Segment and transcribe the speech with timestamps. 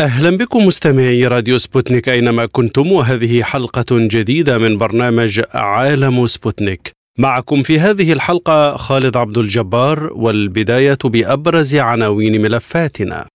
[0.00, 6.90] أهلا بكم مستمعي راديو سبوتنيك أينما كنتم وهذه حلقة جديدة من برنامج عالم سبوتنيك.
[7.18, 13.26] معكم في هذه الحلقة خالد عبد الجبار والبداية بأبرز عناوين ملفاتنا.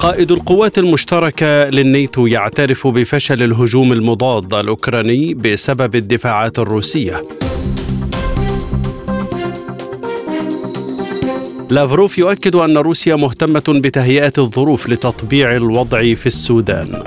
[0.00, 7.16] قائد القوات المشتركة للنيتو يعترف بفشل الهجوم المضاد الأوكراني بسبب الدفاعات الروسية.
[11.70, 17.02] لافروف يؤكد أن روسيا مهتمة بتهيئة الظروف لتطبيع الوضع في السودان.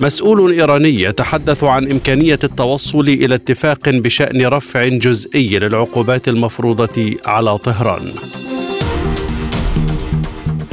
[0.00, 8.12] مسؤول إيراني يتحدث عن إمكانية التوصل إلى اتفاق بشأن رفع جزئي للعقوبات المفروضة على طهران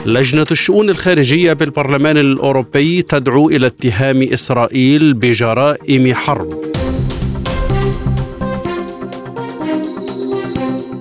[0.05, 6.47] لجنة الشؤون الخارجية بالبرلمان الأوروبي تدعو إلى اتهام إسرائيل بجرائم حرب.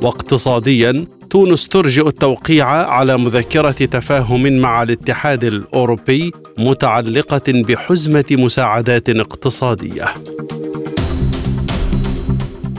[0.02, 10.04] واقتصاديا تونس ترجئ التوقيع على مذكرة تفاهم مع الاتحاد الأوروبي متعلقة بحزمة مساعدات اقتصادية.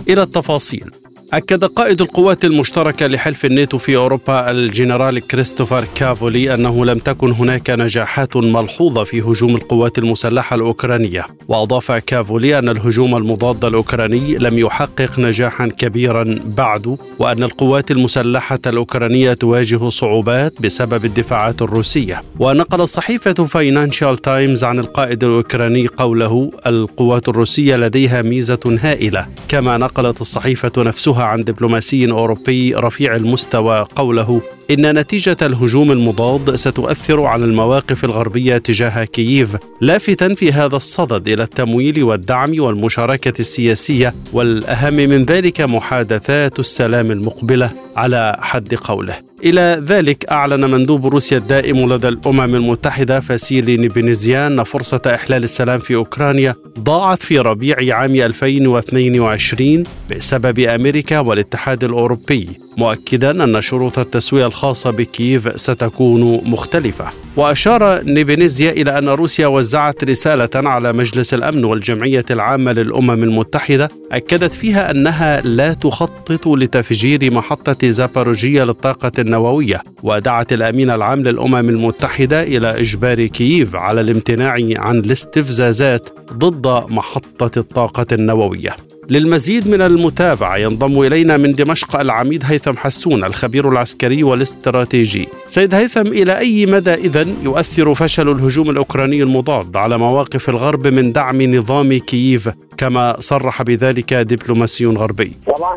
[0.09, 1.00] إلى التفاصيل
[1.33, 7.69] أكد قائد القوات المشتركة لحلف الناتو في أوروبا الجنرال كريستوفر كافولي أنه لم تكن هناك
[7.69, 11.25] نجاحات ملحوظة في هجوم القوات المسلحة الأوكرانية.
[11.47, 19.33] وأضاف كافولي أن الهجوم المضاد الأوكراني لم يحقق نجاحا كبيرا بعد وأن القوات المسلحة الأوكرانية
[19.33, 22.21] تواجه صعوبات بسبب الدفاعات الروسية.
[22.39, 29.27] ونقل صحيفة فاينانشال تايمز عن القائد الأوكراني قوله القوات الروسية لديها ميزة هائلة.
[29.47, 31.20] كما نقلت الصحيفة نفسها.
[31.23, 39.03] عن دبلوماسي أوروبي رفيع المستوى قوله إن نتيجة الهجوم المضاد ستؤثر على المواقف الغربية تجاه
[39.03, 47.11] كييف لافتا في هذا الصدد إلى التمويل والدعم والمشاركة السياسية والأهم من ذلك محادثات السلام
[47.11, 47.71] المقبلة.
[47.95, 49.15] على حد قوله.
[49.43, 55.95] إلى ذلك أعلن مندوب روسيا الدائم لدى الأمم المتحدة فاسيلي نيبينيزيان فرصة إحلال السلام في
[55.95, 62.49] أوكرانيا ضاعت في ربيع عام 2022 بسبب أمريكا والاتحاد الأوروبي.
[62.81, 67.05] مؤكدا أن شروط التسوية الخاصة بكييف ستكون مختلفة.
[67.35, 74.53] وأشار نيبينيزيا إلى أن روسيا وزعت رسالة على مجلس الأمن والجمعية العامة للأمم المتحدة أكدت
[74.53, 82.79] فيها أنها لا تخطط لتفجير محطة زاباروجيا للطاقة النووية ودعت الأمين العام للأمم المتحدة إلى
[82.79, 88.75] إجبار كييف على الامتناع عن الاستفزازات ضد محطة الطاقة النووية.
[89.11, 95.27] للمزيد من المتابعة ينضم إلينا من دمشق العميد هيثم حسون الخبير العسكري والاستراتيجي.
[95.45, 101.11] سيد هيثم إلى أي مدى إذا يؤثر فشل الهجوم الأوكراني المضاد على مواقف الغرب من
[101.11, 105.75] دعم نظام كييف كما صرح بذلك دبلوماسي غربي؟ طبعا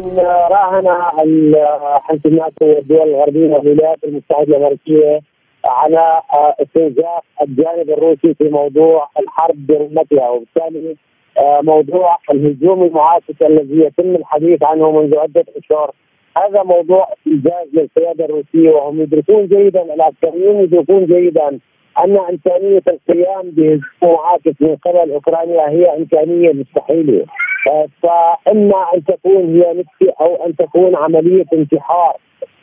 [0.51, 0.87] راهن
[2.03, 5.21] حلف الناتو والدول الغربية والولايات المتحدة الأمريكية
[5.65, 6.21] على
[6.63, 10.97] استنزاف الجانب الروسي في موضوع الحرب برمتها وبالتالي
[11.43, 15.91] موضوع الهجوم المعاكس الذي يتم الحديث عنه منذ عدة أشهر.
[16.39, 21.59] هذا موضوع إنجاز للقيادة الروسية وهم يدركون جيدا العسكريون يدركون جيدا
[22.05, 27.27] أن إمكانية القيام بهجوم معاكس من قبل أوكرانيا هي إمكانية مستحيلة.
[27.71, 32.17] آه، فإما أن تكون هي نفسي أو أن تكون عملية انتحار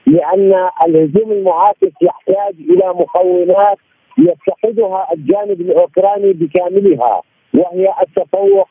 [0.07, 3.77] لأن الهجوم المعاكس يحتاج إلى مقومات
[4.17, 7.21] يتخذها الجانب الأوكراني بكاملها.
[7.53, 8.67] وهي التفوق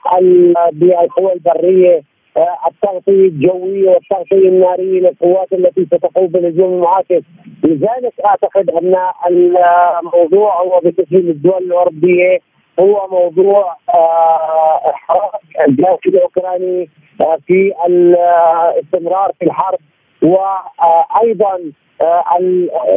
[0.73, 2.03] بالقوى البرية
[2.37, 7.23] آه، التغطية الجوية والتغطية النارية للقوات التي ستقوم بالهجوم المعاكس،
[7.65, 8.97] لذلك أعتقد أن
[9.31, 12.39] الموضوع هو بتسهيل الدول الأوروبية
[12.81, 15.31] هو موضوع آه، إحراج
[15.69, 16.89] الجيش الأوكراني
[17.21, 19.79] آه، في الاستمرار في الحرب
[20.23, 21.59] وأيضا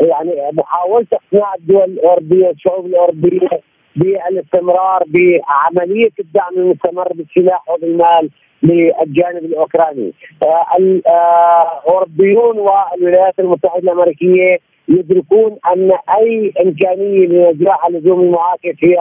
[0.02, 3.50] يعني محاولة اقناع الدول الأوروبية والشعوب الأوروبية
[3.96, 8.30] بالاستمرار بعملية الدعم المستمر بالسلاح وبالمال
[8.64, 10.14] للجانب الأوكراني.
[10.44, 14.58] آه، الاوروبيون والولايات المتحدة الأمريكية
[14.88, 18.98] يدركون أن أي إمكانية لنجاح الهجوم المعاكس هي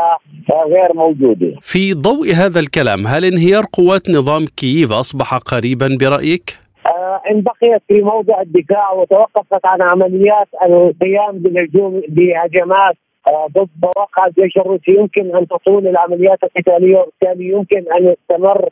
[0.74, 1.52] غير موجودة.
[1.60, 7.82] في ضوء هذا الكلام هل انهيار قوات نظام كييف أصبح قريبا برأيك؟ آه إن بقيت
[7.88, 12.96] في موضع الدفاع وتوقفت عن عمليات القيام بالهجوم بهجمات
[13.28, 14.92] ضد مواقع الجيش الروسي.
[14.98, 18.69] يمكن أن تطول العمليات القتالية وبالتالي يمكن أن يستمر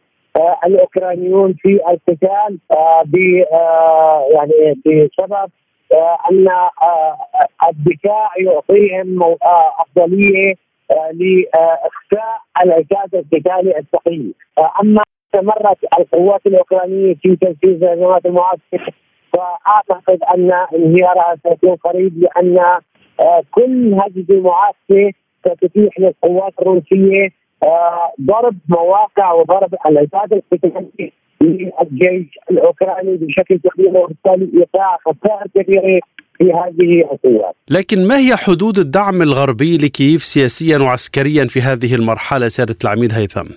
[0.67, 2.59] الأوكرانيون في القتال
[3.05, 3.17] ب
[4.35, 5.51] يعني بسبب
[6.31, 6.49] أن
[7.69, 9.37] الدفاع يعطيهم
[9.81, 10.55] أفضلية
[10.91, 14.35] لإخفاء العتاد القتالي الثقيل.
[14.83, 15.03] أما
[15.35, 18.95] استمرت القوات الأوكرانية في تنفيذ هجمات المعسكر
[19.33, 22.81] فأعتقد أن انهيارها سيكون قريب لأن آه،
[23.51, 27.29] كل هذه المعسكر ستتيح للقوات الروسية
[27.63, 36.01] آه، ضرب مواقع وضرب العتاد القتالي للجيش الأوكراني بشكل كبير وبالتالي إيقاع خسائر كبيره
[36.41, 37.55] في هذه القوات.
[37.71, 43.49] لكن ما هي حدود الدعم الغربي لكييف سياسيا وعسكريا في هذه المرحلة سياده العميد هيثم؟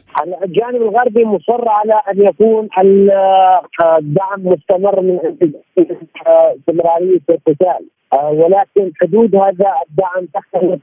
[0.44, 2.70] الجانب الغربي مصر على أن يكون
[4.00, 5.20] الدعم مستمر من
[6.58, 7.86] استمرارية القتال
[8.22, 10.80] ولكن حدود هذا الدعم تختلف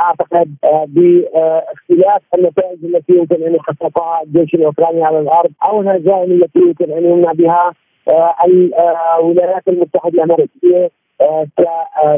[0.00, 0.54] أعتقد
[0.88, 7.04] باختلاف النتائج التي يمكن أن يحققها الجيش الأوكراني على الأرض أو الهزائم التي يمكن أن
[7.04, 7.72] يمنع بها
[8.08, 10.90] الولايات المتحدة الأمريكية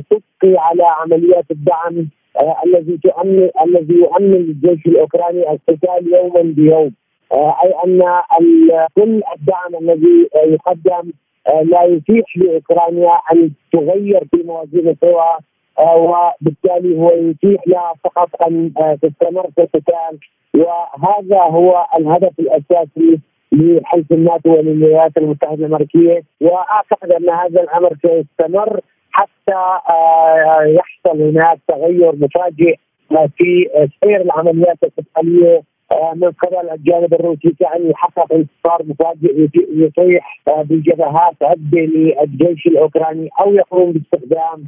[0.00, 2.08] ستبقي على عمليات الدعم
[2.66, 6.92] الذي تؤمن الذي يؤمن الجيش الأوكراني القتال يوما بيوم.
[7.32, 8.00] أي أن
[8.96, 11.12] كل الدعم الذي يقدم
[11.62, 15.38] لا يتيح لأوكرانيا أن تغير في موازين القوى
[15.96, 18.72] وبالتالي هو يتيح لها فقط أن
[19.02, 20.18] تستمر في القتال.
[20.54, 23.20] وهذا هو الهدف الأساسي
[23.52, 28.80] لحلف الناتو وللولايات المتحدة الأمريكية وأعتقد أن هذا الأمر سيستمر
[29.10, 29.54] حتى
[29.90, 32.76] آه، يحصل هناك تغير مفاجئ
[33.38, 33.66] في
[34.04, 35.62] سير العمليات القتالية
[35.92, 43.28] آه، من قبل الجانب الروسي كأن يحقق انتصار مفاجئ يطيح آه، بالجبهات عدة للجيش الأوكراني
[43.40, 44.66] أو يقوم باستخدام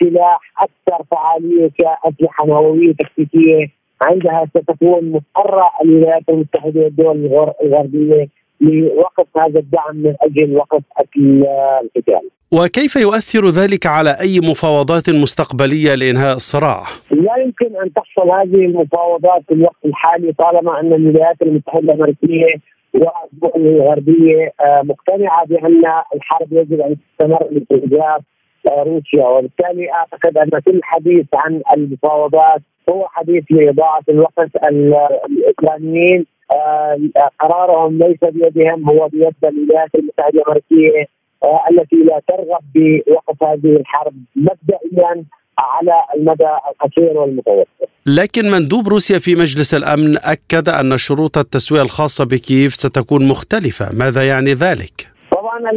[0.00, 3.66] سلاح أكثر فعالية كأسلحة نووية تكتيكية.
[4.02, 8.28] عندها ستكون مضطرة الولايات المتحدة والدول الغربية
[8.60, 10.82] لوقف هذا الدعم من أجل وقف
[11.16, 12.30] القتال.
[12.52, 19.42] وكيف يؤثر ذلك على أي مفاوضات مستقبلية لإنهاء الصراع؟ لا يمكن أن تحصل هذه المفاوضات
[19.48, 22.46] في الوقت الحالي طالما أن الولايات المتحدة الأمريكية
[22.94, 25.82] والدول الغربية آه، مقتنعة بأن
[26.14, 28.20] الحرب يجب أن تستمر لاستهداف
[28.68, 37.30] آه، روسيا وبالتالي أعتقد أن كل حديث عن المفاوضات هو حديث لاضاعه الوقت الاوكرانيين آه،
[37.40, 41.06] قرارهم ليس بيدهم هو بيد الولايات المتحدة الأمريكية
[41.42, 45.24] آه، التي لا ترغب بوقف هذه الحرب مبدئيا
[45.58, 47.88] على المدى القصير والمتوسط.
[48.06, 54.26] لكن مندوب روسيا في مجلس الأمن أكد أن شروط التسوية الخاصة بكييف ستكون مختلفة، ماذا
[54.26, 55.15] يعني ذلك؟
[55.58, 55.70] طبعا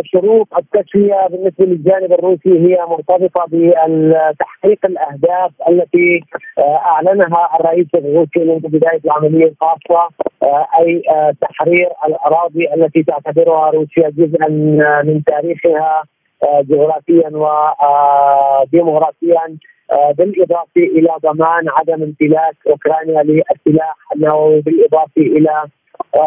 [0.00, 6.20] الشروط التسويه بالنسبة للجانب الروسي هي مرتبطة بتحقيق الأهداف التي
[6.58, 10.08] آه، أعلنها الرئيس الروسي منذ بداية العملية الخاصة
[10.42, 14.48] آه، أي آه، تحرير الأراضي التي تعتبرها روسيا جزءا
[15.02, 16.02] من تاريخها
[16.44, 17.30] جغرافيا
[18.62, 19.56] وديمغرافيا
[20.18, 25.64] بالإضافة إلى ضمان عدم امتلاك أوكرانيا للسلاح النووي بالإضافة إلى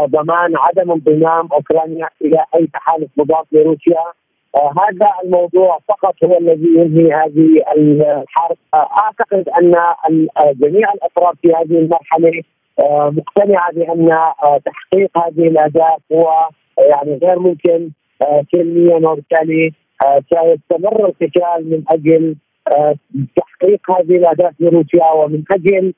[0.05, 4.03] ضمان عدم انضمام أوكرانيا إلى أي تحالف مضاد لروسيا.
[4.55, 8.57] آه هذا الموضوع فقط هو الذي ينهي هذه الحرب.
[8.73, 9.73] آه أعتقد أن
[10.53, 12.43] جميع الأطراف في هذه المرحلة
[12.79, 17.89] آه مقتنعة بأن آه، تحقيق هذه الأهداف هو يعني غير ممكن.
[18.21, 19.73] آه، سلميا وبالتالي
[20.05, 22.35] آه، سيستمر القتال من أجل
[23.35, 25.93] تحقيق هذه الأهداف لروسيا ومن أجل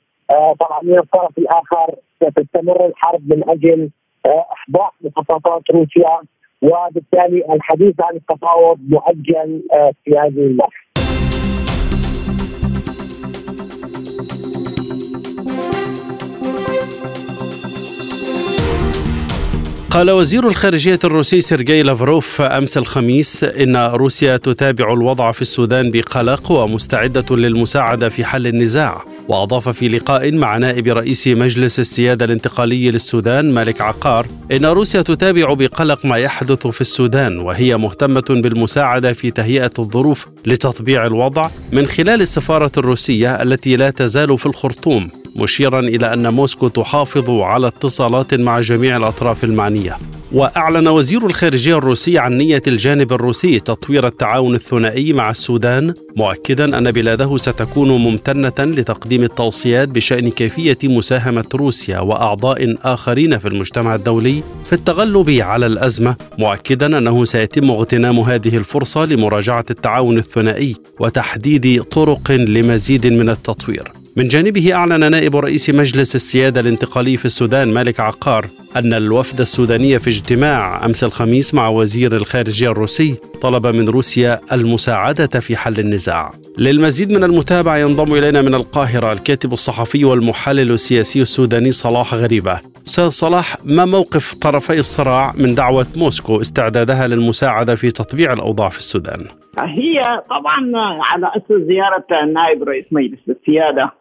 [0.59, 3.89] طبعا من الطرف الآخر ستستمر الحرب من أجل
[4.25, 6.21] آه، احباط مخططات روسيا
[6.61, 10.81] وبالتالي الحديث عن التفاوض مؤجل آه، في هذه المرحلة.
[19.91, 26.51] قال وزير الخارجية الروسي سيرجي لافروف أمس الخميس إن روسيا تتابع الوضع في السودان بقلق
[26.51, 33.51] ومستعدة للمساعدة في حل النزاع وأضاف في لقاء مع نائب رئيس مجلس السيادة الانتقالي للسودان
[33.51, 39.71] مالك عقار إن روسيا تتابع بقلق ما يحدث في السودان وهي مهتمة بالمساعدة في تهيئة
[39.79, 45.20] الظروف لتطبيع الوضع من خلال السفارة الروسية التي لا تزال في الخرطوم.
[45.35, 49.97] مشيرا إلى أن موسكو تحافظ على اتصالات مع جميع الأطراف المعنية.
[50.31, 56.91] وأعلن وزير الخارجية الروسي عن نية الجانب الروسي تطوير التعاون الثنائي مع السودان مؤكدا أن
[56.91, 64.73] بلاده ستكون ممتنة لتقديم التوصيات بشأن كيفية مساهمة روسيا وأعضاء آخرين في المجتمع الدولي في
[64.73, 73.07] التغلب على الأزمة مؤكدا أنه سيتم اغتنام هذه الفرصة لمراجعة التعاون الثنائي وتحديد طرق لمزيد
[73.07, 74.00] من التطوير.
[74.17, 79.99] من جانبه أعلن نائب رئيس مجلس السيادة الانتقالي في السودان مالك عقار أن الوفد السوداني
[79.99, 86.31] في اجتماع أمس الخميس مع وزير الخارجية الروسي طلب من روسيا المساعدة في حل النزاع
[86.57, 93.09] للمزيد من المتابعة ينضم إلينا من القاهرة الكاتب الصحفي والمحلل السياسي السوداني صلاح غريبة أستاذ
[93.09, 99.25] صلاح ما موقف طرفي الصراع من دعوة موسكو استعدادها للمساعدة في تطبيع الأوضاع في السودان؟
[99.59, 100.71] هي طبعا
[101.03, 104.00] على أساس زيارة نائب رئيس مجلس السيادة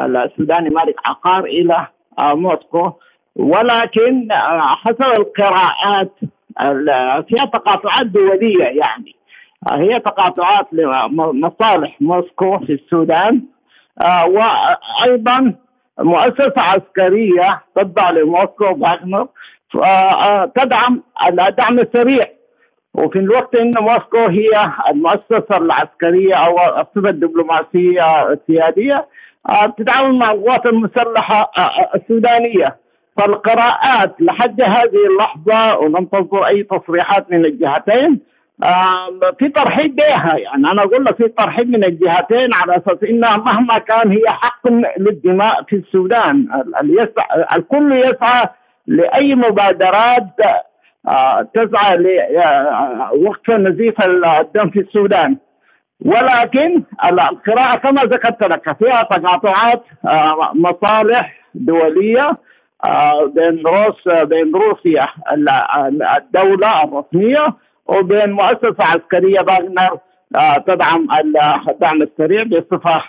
[0.00, 1.86] السوداني مالك عقار إلى
[2.18, 2.92] آه، موسكو.
[3.36, 6.12] ولكن آه، حسب القراءات
[7.28, 9.16] فيها تقاطعات دولية يعني.
[9.70, 13.42] آه، هي تقاطعات لمصالح موسكو في السودان.
[14.26, 15.54] وأيضا
[15.98, 19.28] مؤسسة عسكرية تتبع لموسكو باغنر
[20.54, 22.24] تدعم الدعم السريع.
[22.94, 29.06] وفي الوقت إن موسكو هي المؤسسة العسكرية أو الصفة الدبلوماسية السيادية
[29.78, 32.76] تتعاون مع القوات المسلحة آه، آه، السودانية.
[33.16, 35.80] فالقراءات لحد هذه اللحظة
[36.12, 38.20] تصدر أي تصريحات من الجهتين
[39.38, 40.36] في ترحيب بها.
[40.36, 44.68] يعني أنا أقول لك في ترحيب من الجهتين على أساس إنها مهما كان هي حق
[44.98, 46.48] للدماء في السودان.
[47.56, 48.46] الكل يسعى
[48.86, 50.26] لأي مبادرات
[51.08, 55.36] آه، تسعى لوقف نزيف الدم في السودان.
[56.04, 62.30] ولكن القراءة كما ذكرت لك فيها تقاطعات آه، مصالح دولية
[62.84, 65.06] آه، بين روس بين روسيا
[66.18, 69.98] الدولة الرسمية وبين مؤسسة عسكرية باغنر
[70.66, 71.08] تدعم
[71.68, 73.02] الدعم السريع بصفة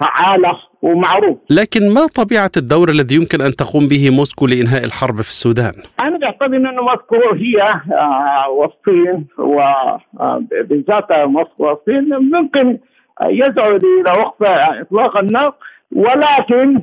[0.00, 0.52] فعالة
[0.82, 5.72] ومعروف لكن ما طبيعة الدور الذي يمكن أن تقوم به موسكو لإنهاء الحرب في السودان؟
[6.00, 7.62] أنا بعتقد أن موسكو هي
[7.92, 12.78] آه، والصين وبالذات آه، موسكو والصين ممكن
[13.26, 14.42] يسعوا إلى وقف
[14.80, 15.54] إطلاق النار
[15.92, 16.80] ولكن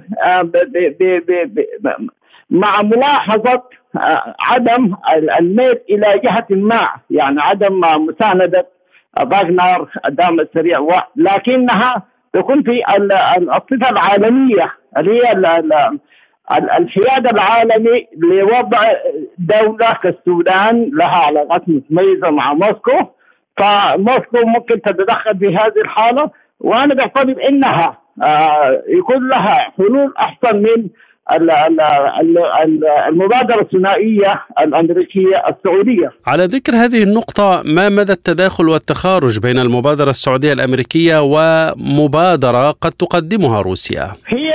[2.50, 3.64] مع ملاحظة
[4.40, 4.96] عدم
[5.40, 8.68] الميل إلى جهة ما يعني عدم مساندة
[9.18, 10.80] فاغنر الدعم السريع.
[11.16, 12.04] لكنها
[12.34, 12.84] تكون في
[13.38, 15.32] الصفة العالمية اللي هي
[16.80, 18.80] الحياد العالمي لوضع
[19.38, 22.98] دولة كالسودان لها علاقات متميزة مع موسكو.
[23.58, 26.30] فموسكو ممكن تتدخل في هذه الحالة.
[26.60, 30.88] وأنا بعتقد انها آه، يكون لها حلول أحسن من
[33.10, 36.12] المبادرة الثنائية الأمريكية السعودية.
[36.28, 43.62] على ذكر هذه النقطة ما مدى التداخل والتخارج بين المبادرة السعودية الأمريكية ومبادرة قد تقدمها
[43.62, 44.50] روسيا؟ هي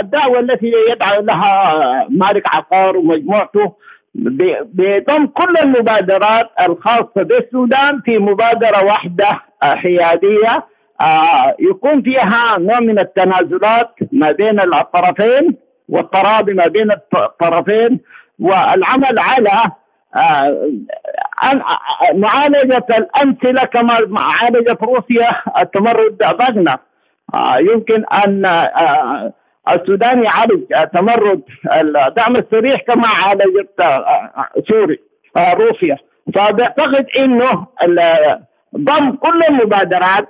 [0.00, 3.72] الدعوة التي يدعو لها مالك عقار ومجموعته
[4.14, 10.64] بضم كل المبادرات الخاصة بالسودان في مبادرة واحدة حيادية
[11.00, 15.56] آه، يكون فيها نوع من التنازلات ما بين الطرفين.
[15.88, 18.00] والتراضي ما بين الطرفين
[18.38, 19.72] والعمل على
[20.16, 20.70] آه،
[22.14, 26.76] معالجة الأمثلة كما عالجت روسيا التمرد باغنر.
[27.34, 29.32] آه، يمكن أن آه،
[29.68, 30.62] السودان يعالج
[30.94, 31.42] تمرد
[31.74, 33.82] الدعم السريع كما عالجت
[34.68, 35.00] سوري
[35.36, 35.96] روسيا.
[36.34, 37.66] فبعتقد إنه
[38.76, 40.28] ضم كل المبادرات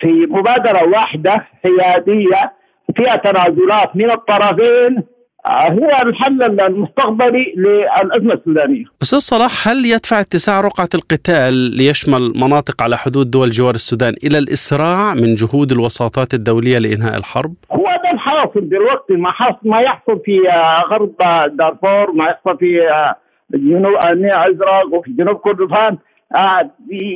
[0.00, 2.52] في مبادرة واحدة حيادية
[2.96, 5.02] فيها تنازلات من الطرفين
[5.46, 8.84] آه، هو الحل المستقبلي للأزمة السودانية.
[9.02, 14.38] أستاذ صلاح هل يدفع اتساع رقعة القتال ليشمل مناطق على حدود دول جوار السودان إلى
[14.38, 20.20] الإسراع من جهود الوساطات الدولية لإنهاء الحرب؟ هو ده الحاصل دلوقتي ما حصل ما يحصل
[20.24, 21.12] في آه، غرب
[21.56, 23.16] دارفور ما يحصل في آه،
[23.54, 25.98] جنوب الازرق وفي جنوب كردفان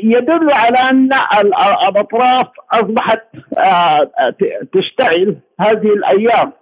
[0.05, 3.23] يدل على أن الأطراف أصبحت
[3.59, 4.11] آه،
[4.73, 6.53] تشتعل هذه الأيام.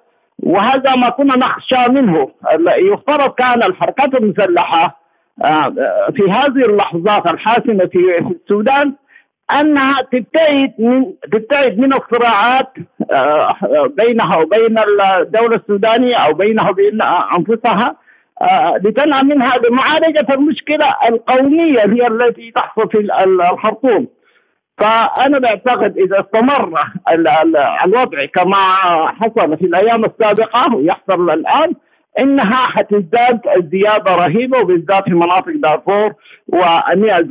[0.42, 2.28] وهذا ما كنا نخشى منه.
[2.92, 5.02] يفترض كان الحركات المسلحة
[5.44, 5.74] آه،
[6.16, 7.98] في هذه اللحظات الحاسمة في
[8.30, 8.94] السودان
[9.60, 12.72] أنها تبتعد من تبتعد من الصراعات
[13.86, 16.98] بينها وبين الدولة السودانية أو بينها وبين
[17.38, 17.96] أنفسها.
[18.84, 24.06] لتنهى منها بمعالجة المشكلة القومية هي التي تحصل في الخرطوم.
[24.78, 26.80] فأنا بعتقد إذا استمر
[27.84, 28.56] الوضع كما
[29.06, 31.74] حصل في الأيام السابقة ويحصل الآن
[32.20, 33.40] إنها حتزداد
[33.72, 36.14] زيادة رهيبة وبالذات في مناطق دارفور
[36.48, 37.28] والنيل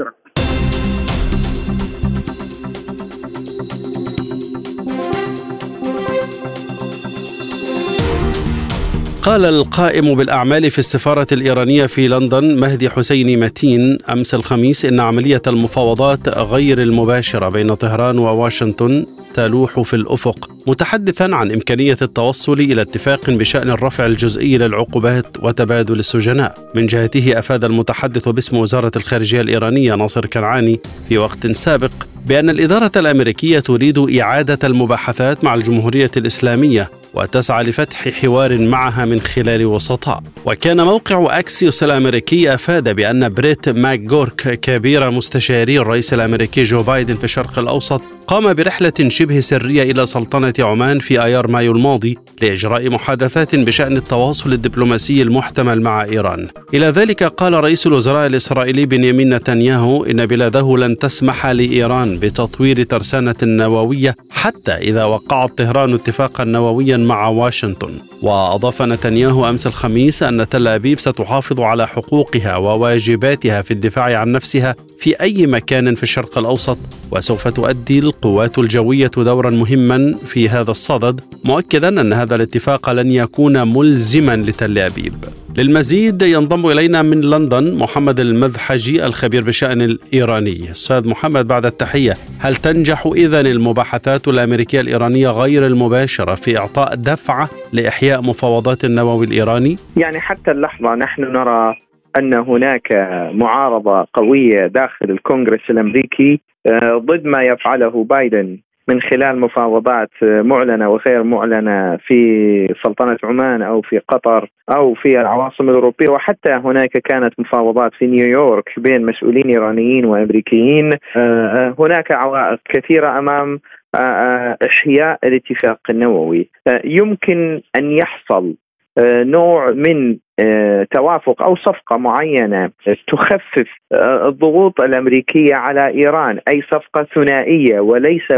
[9.22, 15.42] قال القائم بالأعمال في السفارة الإيرانية في لندن مهدي حسيني متين أمس الخميس إن عملية
[15.48, 23.30] المفاوضات غير المباشرة بين طهران وواشنطن تلوح في الأفق متحدثا عن إمكانية التوصل إلى اتفاق
[23.30, 26.58] بشأن الرفع الجزئي للعقوبات وتبادل السجناء.
[26.76, 31.92] من جهته أفاد المتحدث باسم وزارة الخارجية الإيرانية ناصر كنعاني في وقت سابق
[32.26, 39.66] بأن الإدارة الأمريكية تريد إعادة المباحثات مع الجمهورية الإسلامية وتسعى لفتح حوار معها من خلال
[39.66, 46.84] وسطاء وكان موقع أكسيوس الأمريكي أفاد بأن بريت ماك جورك كبير مستشاري الرئيس الأمريكي جو
[46.84, 52.18] بايدن في الشرق الأوسط قام برحلة شبه سرية إلى سلطنة عمان في آيار مايو الماضي
[52.42, 56.48] لإجراء محادثات بشأن التواصل الدبلوماسي المحتمل مع إيران.
[56.74, 63.36] إلى ذلك قال رئيس الوزراء الإسرائيلي بنيامين نتنياهو إن بلاده لن تسمح لإيران بتطوير ترسانة
[63.44, 68.00] نووية حتى إذا وقعت طهران اتفاقا نوويا مع واشنطن.
[68.22, 74.76] وأضاف نتنياهو أمس الخميس أن تل أبيب ستحافظ على حقوقها وواجباتها في الدفاع عن نفسها
[75.00, 76.78] في أي مكان في الشرق الأوسط
[77.12, 83.74] وسوف تؤدي القوات الجوية دورا مهما في هذا الصدد مؤكدا أن هذا الاتفاق لن يكون
[83.74, 85.41] ملزما لتل أبيب.
[85.58, 92.56] للمزيد ينضم إلينا من لندن محمد المذحجي الخبير بالشأن الإيراني أستاذ محمد بعد التحية هل
[92.56, 100.20] تنجح إذا المباحثات الأمريكية الإيرانية غير المباشرة في إعطاء دفعة لإحياء مفاوضات النووي الإيراني؟ يعني
[100.20, 101.76] حتى اللحظة نحن نرى
[102.18, 102.92] أن هناك
[103.34, 111.24] معارضة قوية داخل الكونغرس الأمريكي آه، ضد ما يفعله بايدن من خلال مفاوضات معلنة وغير
[111.24, 116.10] معلنة في سلطنة عمان أو في قطر أو في العواصم الأوروبية.
[116.10, 120.90] وحتى هناك كانت مفاوضات في نيويورك بين مسؤولين إيرانيين وأمريكيين.
[121.18, 123.60] آه، هناك عوائق كثيرة أمام
[123.96, 126.50] آه، إحياء الاتفاق النووي.
[126.84, 128.56] يمكن أن يحصل
[128.98, 132.72] آه، نوع من آه، توافق أو صفقة معينة
[133.08, 138.32] تخفف آه، الضغوط الأمريكية على إيران، أي صفقة ثنائية وليس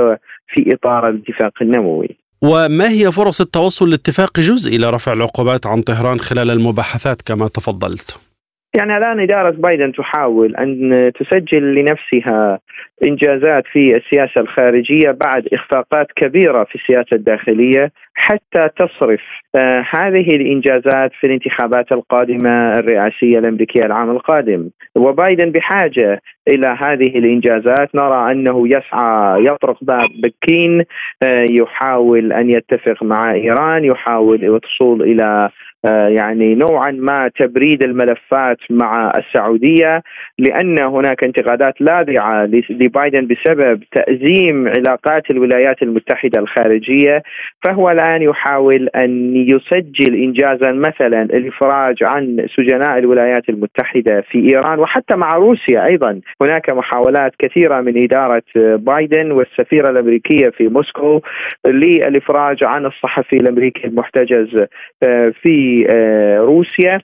[0.54, 2.18] في إطار الاتفاق النووي.
[2.42, 8.33] وما هي فرص التوصل لاتفاق جزئي لرفع العقوبات عن طهران خلال المباحثات كما تفضلت؟
[8.78, 12.60] يعني الآن إدارة بايدن تحاول أن تسجل لنفسها
[13.08, 19.22] إنجازات في السياسة الخارجية بعد إخفاقات كبيرة في السياسة الداخلية حتى تصرف.
[19.56, 24.70] آه هذه الإنجازات في الانتخابات القادمة الرئاسية الأمريكية العام القادم.
[24.96, 27.96] وبايدن بحاجة إلى هذه الإنجازات.
[27.96, 30.82] نرى أنه يسعى يطرق باب بكين
[31.24, 35.50] آه يحاول أن يتفق مع إيران يحاول الوصول إلى
[35.92, 40.04] يعني نوعا ما تبريد الملفات مع السعودية
[40.40, 47.24] لأن هناك انتقادات لاذعة لبايدن بسبب تأزيم علاقات الولايات المتحدة الخارجية.
[47.66, 55.16] فهو الآن يحاول أن يسجل انجازا مثلا الافراج عن سجناء الولايات المتحدة في إيران وحتى
[55.16, 56.22] مع روسيا أيضا.
[56.42, 61.22] هناك محاولات كثيرة من إدارة بايدن والسفيرة الأمريكية في موسكو
[61.68, 64.66] للإفراج عن الصحفي الأمريكي المحتجز
[65.04, 65.34] آه،
[65.74, 67.02] في آه، روسيا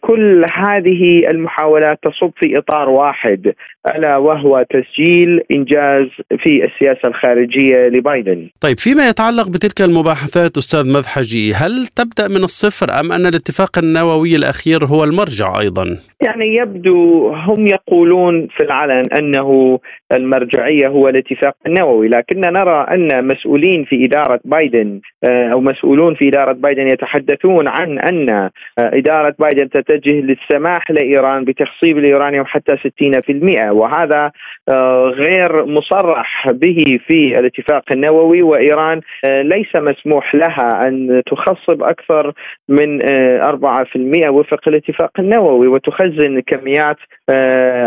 [0.00, 3.52] كل هذه المحاولات تصب في إطار واحد
[3.94, 6.06] ألا وهو تسجيل إنجاز
[6.38, 8.48] في السياسة الخارجية لبايدن.
[8.60, 14.36] طيب فيما يتعلق بتلك المباحثات أستاذ مذحجي، هل تبدأ من الصفر أم أن الاتفاق النووي
[14.36, 19.78] الأخير هو المرجع أيضا؟ يعني يبدو هم يقولون في العلن أنه
[20.12, 26.28] المرجعية هو الاتفاق النووي، لكننا نرى أن مسؤولين في إدارة بايدن آه، أو مسؤولون في
[26.28, 33.70] إدارة بايدن يتحدثون عن أن آه، إدارة بايدن تتجه للسماح لإيران بتخصيب اليورانيوم حتى 60%
[33.70, 34.30] وهذا
[34.68, 42.32] آه، غير مصرح به في الاتفاق النووي وإيران ليس مسموح لها أن تخصب أكثر
[42.68, 46.96] من 4% وفق الاتفاق النووي وتخزن كميات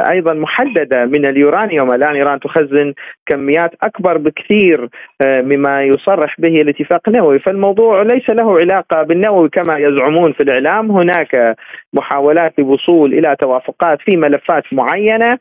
[0.09, 1.93] أيضا محددة من اليورانيوم.
[1.93, 2.93] الآن إيران تخزن
[3.25, 4.89] كميات أكبر بكثير
[5.23, 7.39] مما يصرح به الاتفاق النووي.
[7.39, 10.91] فالموضوع ليس له علاقة بالنووي كما يزعمون في الإعلام.
[10.91, 11.55] هناك
[11.93, 15.37] محاولات للوصول إلى توافقات في ملفات معينة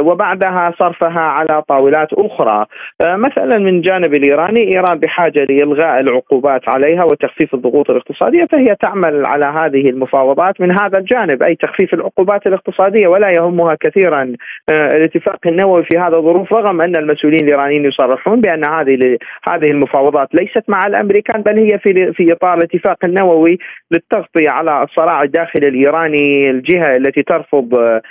[0.00, 2.66] وبعدها صرفها على طاولات أخرى.
[3.00, 9.44] مثلا من جانب الإيراني إيران بحاجة لإلغاء العقوبات عليها وتخفيف الضغوط الاقتصادية فهي تعمل على
[9.44, 14.32] هذه المفاوضات من هذا الجانب أي تخفيف العقوبات الاقتصادية ولا يهمها كثيرا
[14.70, 19.18] الاتفاق النووي في هذا الظروف رغم أن المسؤولين الإيرانيين يصرحون بأن هذه
[19.48, 23.58] هذه المفاوضات ليست مع الأمريكان بل هي في في إطار الاتفاق النووي
[23.90, 28.02] للتغطية على الصراع الداخلي الإيراني الجهة التي ترفض آه،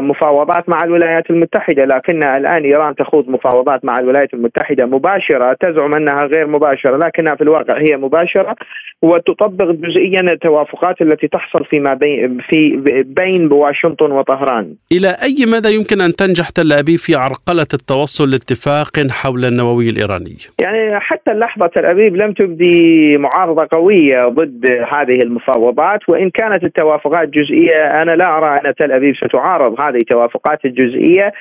[0.00, 6.24] مفاوضات مع الولايات المتحدة لكن الآن إيران تخوض مفاوضات مع الولايات المتحدة مباشرة تزعم أنها
[6.24, 8.56] غير مباشرة لكنها في الواقع هي مباشرة
[9.02, 14.74] وتطبق جزئيا التوافقات التي تحصل فيما بين في بين واشنطن وطهران.
[14.92, 20.36] إلى أي مدى يمكن أن تنجح تل أبيب في عرقلة التوصل لاتفاق حول النووي الإيراني؟
[20.60, 27.28] يعني حتى اللحظة تل أبيب لم تبدي معارضة قوية ضد هذه المفاوضات وإن كانت التوافقات
[27.28, 31.32] جزئية أنا لا أرى أن تل أبيب ستعارض هذه التوافقات الجزئية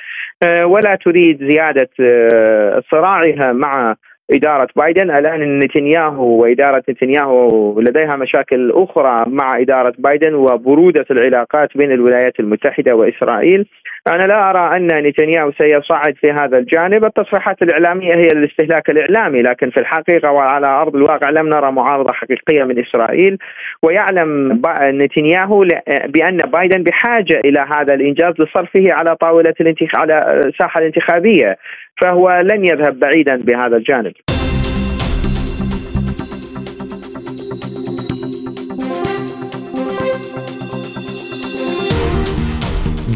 [0.43, 3.95] آه، ولا تريد زيادة آه، صراعها مع
[4.31, 5.11] إدارة بايدن.
[5.11, 12.95] الآن نتنياهو وإدارة نتنياهو لديها مشاكل أخرى مع إدارة بايدن وبرودة العلاقات بين الولايات المتحدة
[12.95, 13.65] وإسرائيل.
[14.07, 17.05] أنا لا أرى أن نتنياهو سيصعد في هذا الجانب.
[17.05, 22.63] التصريحات الإعلامية هي الاستهلاك الإعلامي لكن في الحقيقة وعلى أرض الواقع لم نرى معارضة حقيقية
[22.63, 23.37] من إسرائيل.
[23.83, 25.65] ويعلم نتنياهو
[26.07, 29.95] بأن بايدن بحاجة إلى هذا الإنجاز لصرفه على طاولة الانتخ...
[29.95, 31.57] على الساحة الانتخابية.
[32.01, 34.13] فهو لن يذهب بعيدا بهذا الجانب.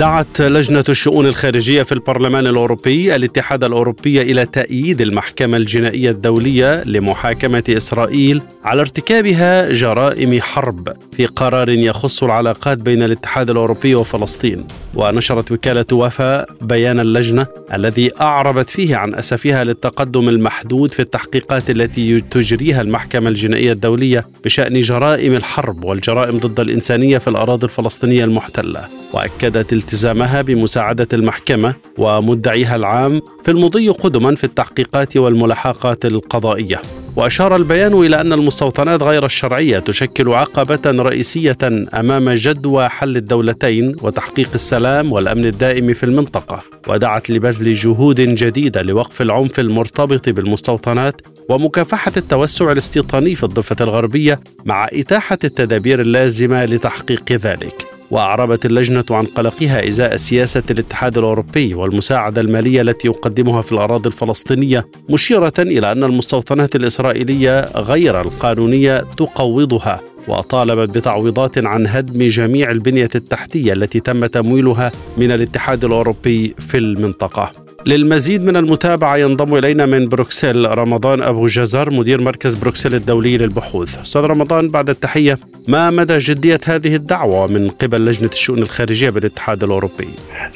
[0.02, 7.64] دعت لجنة الشؤون الخارجية في البرلمان الأوروبي الاتحاد الأوروبي إلى تأييد المحكمة الجنائية الدولية لمحاكمة
[7.70, 14.66] إسرائيل على ارتكابها جرائم حرب في قرار يخص العلاقات بين الاتحاد الأوروبي وفلسطين.
[14.96, 22.22] ونشرت وكالة وفا بيان اللجنة الذي أعربت فيه عن أسفها للتقدم المحدود في التحقيقات التي
[22.22, 28.88] تجريها المحكمة الجنائية الدولية بشأن جرائم الحرب والجرائم ضد الإنسانية في الأراضي الفلسطينية المحتلة.
[29.14, 36.82] وأكدت التزامها بمساعدة المحكمة ومدعيها العام في المضي قدما في التحقيقات والملاحقات القضائية.
[37.16, 41.58] وأشار البيان إلى أن المستوطنات غير الشرعية تشكل عقبة رئيسية
[41.94, 46.62] أمام جدوى حل الدولتين وتحقيق السلام والأمن الدائم في المنطقة.
[46.88, 54.88] ودعت لبذل جهود جديدة لوقف العنف المرتبط بالمستوطنات ومكافحة التوسع الاستيطاني في الضفة الغربية مع
[54.94, 58.01] إتاحة التدابير اللازمة لتحقيق ذلك.
[58.12, 64.88] وأعربت اللجنة عن قلقها إزاء سياسه الاتحاد الأوروبي والمساعدة المالية التي يقدمها في الأراضي الفلسطينية
[65.10, 73.74] مشيرة إلى أن المستوطنات الإسرائيلية غير القانونية تقوضها وطالبت بتعويضات عن هدم جميع البنية التحتية
[73.74, 77.71] التي تم تمويلها من الاتحاد الأوروبي في المنطقة.
[77.88, 84.00] للمزيد من المتابعة ينضم إلينا من بروكسل رمضان أبو جزر مدير مركز بروكسل الدولي للبحوث.
[84.00, 89.64] أستاذ رمضان بعد التحية ما مدى جدية هذه الدعوة من قبل لجنة الشؤون الخارجية بالاتحاد
[89.64, 90.08] الأوروبي؟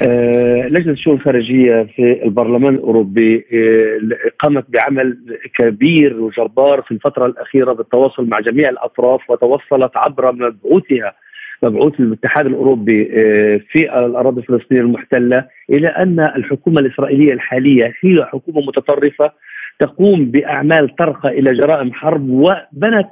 [0.02, 3.98] آه لجنة الشؤون الخارجية في البرلمان الأوروبي آه
[4.40, 5.18] قامت بعمل
[5.58, 11.12] كبير وجبار في الفترة الأخيرة بالتواصل مع جميع الأطراف وتوصلت عبر مبعوثها
[11.62, 18.60] مبعوث الاتحاد الأوروبي آه، في الأراضي الفلسطينية المحتلة إلى أن الحكومة الإسرائيلية الحالية هي حكومة
[18.60, 19.32] متطرفة
[19.78, 23.08] تقوم بأعمال ترقى إلى جرائم حرب وبنت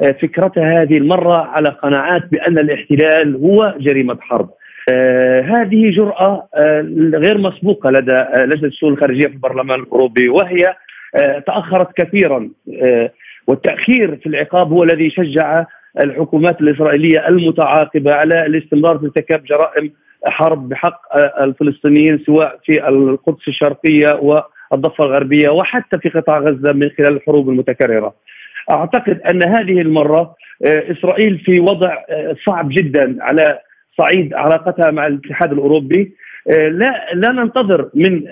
[0.00, 4.50] آه، فكرتها هذه المرة على قناعات بأن الاحتلال هو جريمة حرب.
[4.90, 6.48] آه هذه جرأة
[7.14, 10.74] غير مسبوقة لدى لجنة الشؤون الخارجية في البرلمان الأوروبي وهي
[11.46, 12.50] تأخرت كثيرا
[13.46, 15.64] والتأخير في العقاب هو الذي شجع
[16.00, 19.92] الحكومات الإسرائيلية المتعاقبة على الاستمرار في ارتكاب جرائم
[20.26, 21.00] حرب بحق
[21.40, 28.14] الفلسطينيين سواء في القدس الشرقية والضفة الغربية وحتى في قطاع غزة من خلال الحروب المتكررة.
[28.70, 30.34] أعتقد أن هذه المرة
[30.66, 33.58] آه، إسرائيل في وضع آه، صعب جدا على
[33.98, 36.14] صعيد علاقتها مع الاتحاد الأوروبي
[36.50, 38.24] آه، لا لا ننتظر من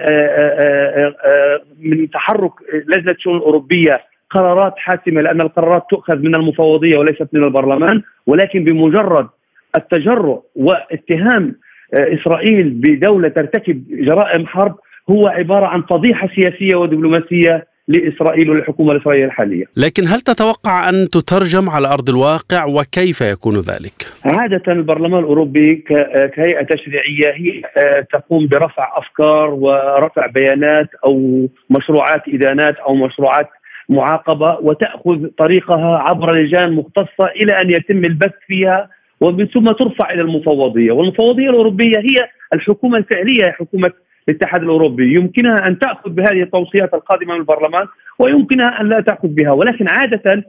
[1.79, 2.53] من تحرك
[2.89, 9.29] لجنة الشؤون الأوروبية قرارات حاسمة لأن القرارات تؤخذ من المفوضية وليست من البرلمان ولكن بمجرد
[9.77, 11.55] التجرؤ واتهام
[11.95, 14.75] آه، إسرائيل بدولة ترتكب جرائم حرب
[15.11, 19.65] هو عبارة عن فضيحة سياسية ودبلوماسية لإسرائيل وللحكومة الإسرائيلية الحالية.
[19.77, 23.93] لكن هل تتوقع أن تترجم على أرض الواقع وكيف يكون ذلك؟
[24.25, 32.23] عادة البرلمان الأوروبي آه، كهيئة تشريعية هي آه، تقوم برفع أفكار ورفع بيانات أو مشروعات
[32.29, 33.49] إدانات أو مشروعات
[33.89, 38.89] معاقبة وتأخذ طريقها عبر لجان مختصة إلى أن يتم البث فيها
[39.21, 43.93] ومن ثم ترفع إلى المفوضية، والمفوضية الأوروبية هي الحكومة الفعلية حكومة
[44.29, 45.15] الاتحاد الأوروبي.
[45.15, 47.87] يمكنها أن تأخذ بهذه التوصيات القادمة من البرلمان
[48.19, 49.53] ويمكنها أن لا تأخذ بها.
[49.53, 50.45] ولكن عادة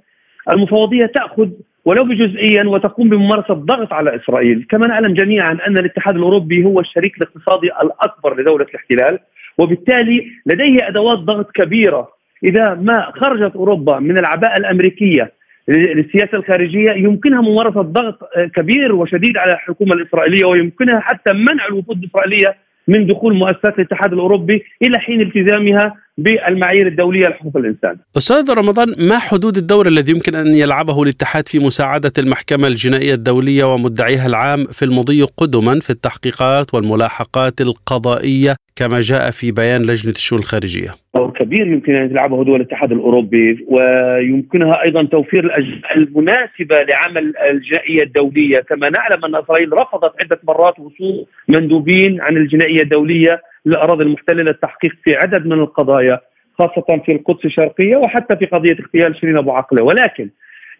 [0.51, 1.49] المفوضية تأخذ
[1.85, 7.17] ولو بجزئيا وتقوم بممارسة ضغط على إسرائيل، كما نعلم جميعا أن الاتحاد الأوروبي هو الشريك
[7.17, 9.19] الاقتصادي الأكبر لدولة الاحتلال
[9.57, 15.31] وبالتالي لديه أدوات ضغط كبيرة إذا ما خرجت أوروبا من العباءة الأمريكية
[15.67, 18.19] للسياسة الخارجية يمكنها ممارسة ضغط
[18.55, 22.55] كبير وشديد على الحكومة الإسرائيلية ويمكنها حتى منع الوفود الإسرائيلية
[22.87, 27.97] من دخول مؤسسات الاتحاد الأوروبي إلى حين التزامها بالمعايير الدولية لحقوق الإنسان.
[28.17, 33.63] أستاذ رمضان ما حدود الدور الذي يمكن أن يلعبه الاتحاد في مساعدة المحكمة الجنائية الدولية
[33.63, 40.41] ومدعيها العام في المضي قدما في التحقيقات والملاحقات القضائية كما جاء في بيان لجنة الشؤون
[40.41, 47.33] الخارجية؟ دور كبير يمكن أن تلعبه دول الاتحاد الأوروبي ويمكنها أيضا توفير الاجزاء المناسبة لعمل
[47.51, 54.03] الجنائية الدولية، كما نعلم أن إسرائيل رفضت عدة مرات وصول مندوبين عن الجنائية الدولية للاراضي
[54.03, 56.19] المحتلة للتحقيق في عدد من القضايا
[56.59, 60.29] خاصة في القدس الشرقية وحتى في قضية اغتيال شيرين أبو عقلة، ولكن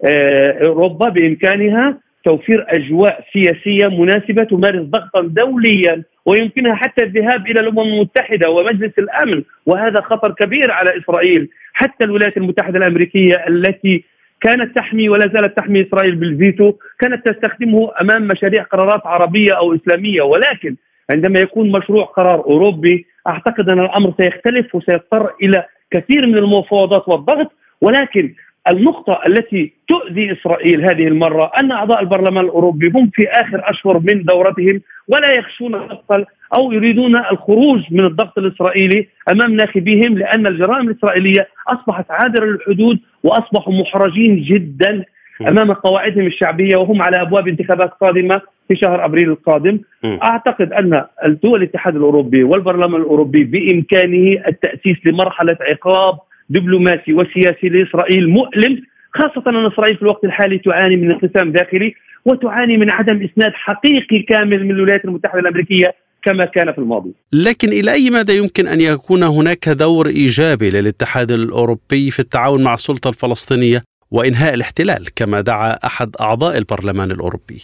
[0.05, 7.79] آه، أوروبا بإمكانها توفير أجواء سياسية مناسبة تمارس ضغطا دوليا ويمكنها حتى الذهاب إلى الأمم
[7.79, 11.49] المتحدة ومجلس الأمن وهذا خطر كبير على إسرائيل.
[11.73, 14.03] حتى الولايات المتحدة الأمريكية التي
[14.41, 20.21] كانت تحمي ولا زالت تحمي إسرائيل بالفيتو كانت تستخدمه أمام مشاريع قرارات عربية أو إسلامية.
[20.21, 20.75] ولكن
[21.09, 27.51] عندما يكون مشروع قرار أوروبي أعتقد أن الأمر سيختلف وسيضطر إلى كثير من المفاوضات والضغط
[27.81, 28.33] ولكن
[28.71, 34.23] النقطة التي تؤذي إسرائيل هذه المرة أن أعضاء البرلمان الأوروبي هم في آخر أشهر من
[34.23, 41.47] دورتهم ولا يخشون الضغط أو يريدون الخروج من الضغط الإسرائيلي أمام ناخبيهم لأن الجرائم الإسرائيلية
[41.67, 45.03] أصبحت عابرة للحدود وأصبحوا محرجين جدا
[45.41, 49.79] أمام قواعدهم الشعبية وهم على أبواب انتخابات قادمة في شهر أبريل القادم.
[50.05, 56.19] أعتقد أن الدول الاتحاد الأوروبي والبرلمان الأوروبي بإمكانه التأسيس لمرحلة عقاب
[56.49, 58.81] دبلوماسي وسياسي لإسرائيل مؤلم
[59.13, 61.93] خاصة أن إسرائيل في الوقت الحالي تعاني من انقسام داخلي
[62.25, 67.13] وتعاني من عدم إسناد حقيقي كامل من الولايات المتحدة الأمريكية كما كان في الماضي.
[67.33, 72.73] لكن إلى أي مدى يمكن أن يكون هناك دور إيجابي للاتحاد الأوروبي في التعاون مع
[72.73, 77.59] السلطة الفلسطينية؟ وإنهاء الاحتلال كما دعا أحد أعضاء البرلمان الأوروبي.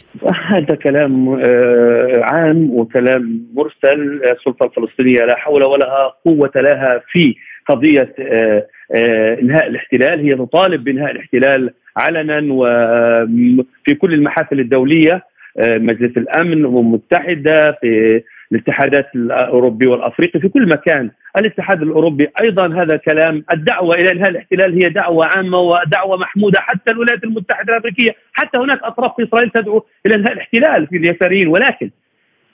[0.47, 7.35] هذا كلام آه، عام وكلام مرسل السلطة الفلسطينية لا حول ولا قوة لها في
[7.69, 15.23] قضية آه، آه، إنهاء الاحتلال هي تطالب بإنهاء الاحتلال علنا وفي كل المحافل الدولية
[15.59, 18.21] آه، مجلس الأمن الأمم المتحدة في
[18.53, 21.11] الاتحادات الأوروبي والأفريقي في كل مكان.
[21.39, 26.91] الاتحاد الأوروبي أيضا هذا كلام الدعوة إلى إنهاء الاحتلال هي دعوة عامة ودعوة محمودة حتى
[26.91, 28.15] الولايات المتحدة الأمريكية.
[28.33, 31.47] حتى هناك أطراف في إسرائيل تدعو إلى إنهاء الاحتلال في اليساريين.
[31.47, 31.89] ولكن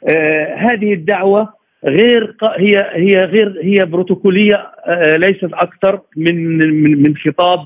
[0.09, 1.53] آه هذه الدعوة
[1.85, 7.59] غير هي هي غير هي بروتوكولية آه ليست أكثر من من من خطاب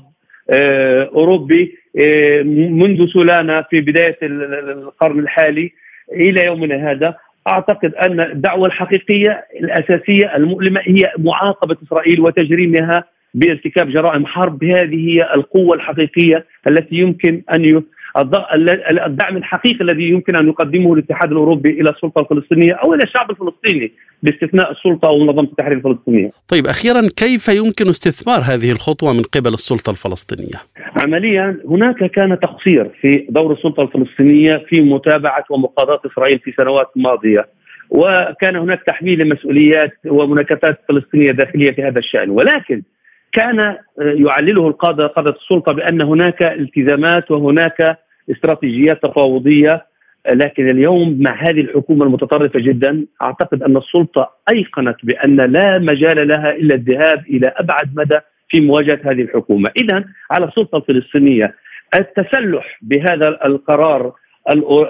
[0.50, 5.72] آه أوروبي آه منذ سولانا في بداية القرن الحالي
[6.12, 7.14] إلى يومنا هذا.
[7.48, 15.34] أعتقد أن الدعوة الحقيقية الأساسية المؤلمة هي معاقبة إسرائيل وتجريمها بارتكاب جرائم حرب هذه هي
[15.34, 17.82] القوة الحقيقية التي يمكن أن
[19.06, 23.92] الدعم الحقيقي الذي يمكن أن يقدمه الاتحاد الأوروبي إلى السلطة الفلسطينية أو إلى الشعب الفلسطيني
[24.22, 26.30] باستثناء السلطة أو منظمه التحرير الفلسطينية.
[26.48, 30.58] طيب أخيرا كيف يمكن استثمار هذه الخطوة من قبل السلطة الفلسطينية؟
[31.02, 37.48] عمليا هناك كان تقصير في دور السلطة الفلسطينية في متابعة ومقاضاه إسرائيل في سنوات ماضية.
[37.90, 42.82] وكان هناك تحميل مسؤوليات ومناكفات فلسطينية داخلية في هذا الشأن ولكن
[43.34, 47.98] كان يعلله القاده قاده السلطة بأن هناك التزامات وهناك
[48.30, 49.86] استراتيجيات تفاوضية
[50.32, 56.50] لكن اليوم مع هذه الحكومة المتطرفة جدا أعتقد أن السلطة أيقنت بأن لا مجال لها
[56.50, 58.18] إلا الذهاب إلى أبعد مدى
[58.48, 61.54] في مواجهة هذه الحكومة، اذا على السلطة الفلسطينية
[61.94, 64.12] التسلح بهذا القرار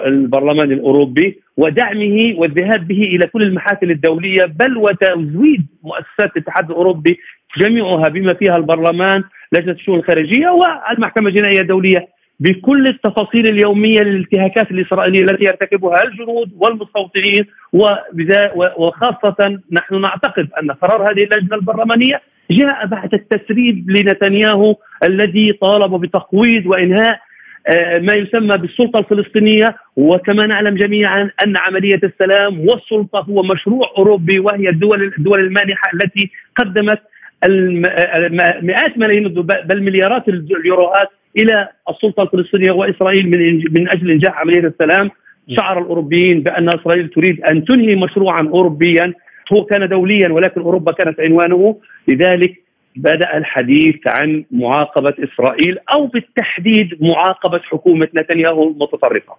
[0.05, 7.19] البرلمان الأوروبي ودعمه والذهاب به إلى كل المحافل الدولية بل وتزويد مؤسسات الاتحاد الأوروبي
[7.57, 12.07] جميعها بما فيها البرلمان لجنه الشؤون الخارجية والمحكمة الجنائية الدولية
[12.39, 17.45] بكل التفاصيل اليومية للانتهاكات الإسرائيلية التي يرتكبها الجنود والمستوطنين
[18.77, 26.65] وخاصة نحن نعتقد أن قرار هذه اللجنة البرلمانية جاء بعد التسريب لنتنياهو الذي طالب بتقويض
[26.65, 27.19] وإنهاء
[27.67, 29.75] آه، ما يسمى بالسلطة الفلسطينية.
[29.95, 36.31] وكما نعلم جميعا أن عملية السلام والسلطة هو مشروع أوروبي وهي الدول الدول المانحة التي
[36.55, 36.99] قدمت
[38.61, 39.27] مئات ملايين
[39.65, 45.11] بل مليارات اليوروات إلى السلطة الفلسطينية وإسرائيل من من أجل إنجاح عملية السلام.
[45.49, 49.13] شعر الأوروبيين بأن إسرائيل تريد أن تنهي مشروعا اوروبيا.
[49.53, 51.77] هو كان دوليا ولكن أوروبا كانت عنوانه.
[52.07, 52.61] لذلك
[52.95, 59.33] بدأ الحديث عن معاقبة إسرائيل أو بالتحديد معاقبة حكومة نتنياهو المتطرفة.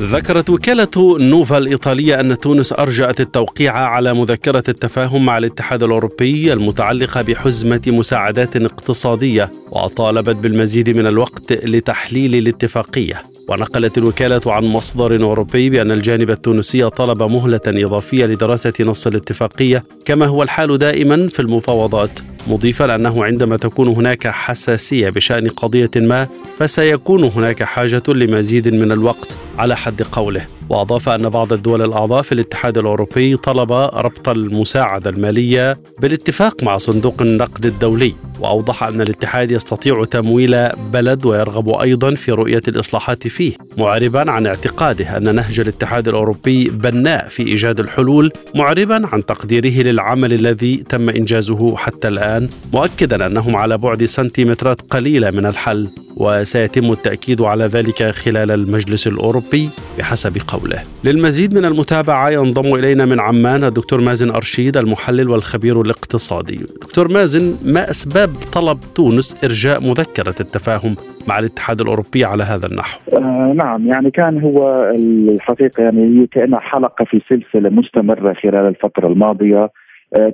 [0.00, 7.22] ذكرت وكالة نوفا الإيطالية أن تونس أرجأت التوقيع على مذكرة التفاهم مع الاتحاد الأوروبي المتعلقة
[7.22, 13.22] بحزمة مساعدات اقتصادية وطالبت بالمزيد من الوقت لتحليل الاتفاقية.
[13.48, 20.26] ونقلت الوكالة عن مصدر أوروبي بأن الجانب التونسي طلب مهلة إضافية لدراسة نص الاتفاقية كما
[20.26, 22.20] هو الحال دائما في المفاوضات.
[22.46, 29.38] مضيفا أنه عندما تكون هناك حساسية بشأن قضية ما فسيكون هناك حاجة لمزيد من الوقت
[29.58, 30.46] على حد قوله.
[30.68, 37.22] وأضاف أن بعض الدول الأعضاء في الاتحاد الأوروبي طلب ربط المساعدة المالية بالاتفاق مع صندوق
[37.22, 44.30] النقد الدولي وأوضح أن الاتحاد يستطيع تمويل بلد ويرغب أيضا في رؤية الإصلاحات فيه معربا
[44.30, 50.76] عن اعتقاده أن نهج الاتحاد الأوروبي بناء في إيجاد الحلول معربا عن تقديره للعمل الذي
[50.76, 52.29] تم إنجازه حتى الآن.
[52.72, 59.68] مؤكدا أنهم على بعد سنتيمترات قليلة من الحل وسيتم التأكيد على ذلك خلال المجلس الأوروبي
[59.98, 60.82] بحسب قوله.
[61.04, 66.60] للمزيد من المتابعة ينضم إلينا من عمان الدكتور مازن أرشيد المحلل والخبير الاقتصادي.
[66.82, 70.94] دكتور مازن ما أسباب طلب تونس إرجاء مذكرة التفاهم
[71.28, 77.04] مع الاتحاد الأوروبي على هذا النحو؟ آه نعم يعني كان هو الحقيقة يعني كأنها حلقة
[77.04, 79.70] في سلسلة مستمرة خلال الفترة الماضية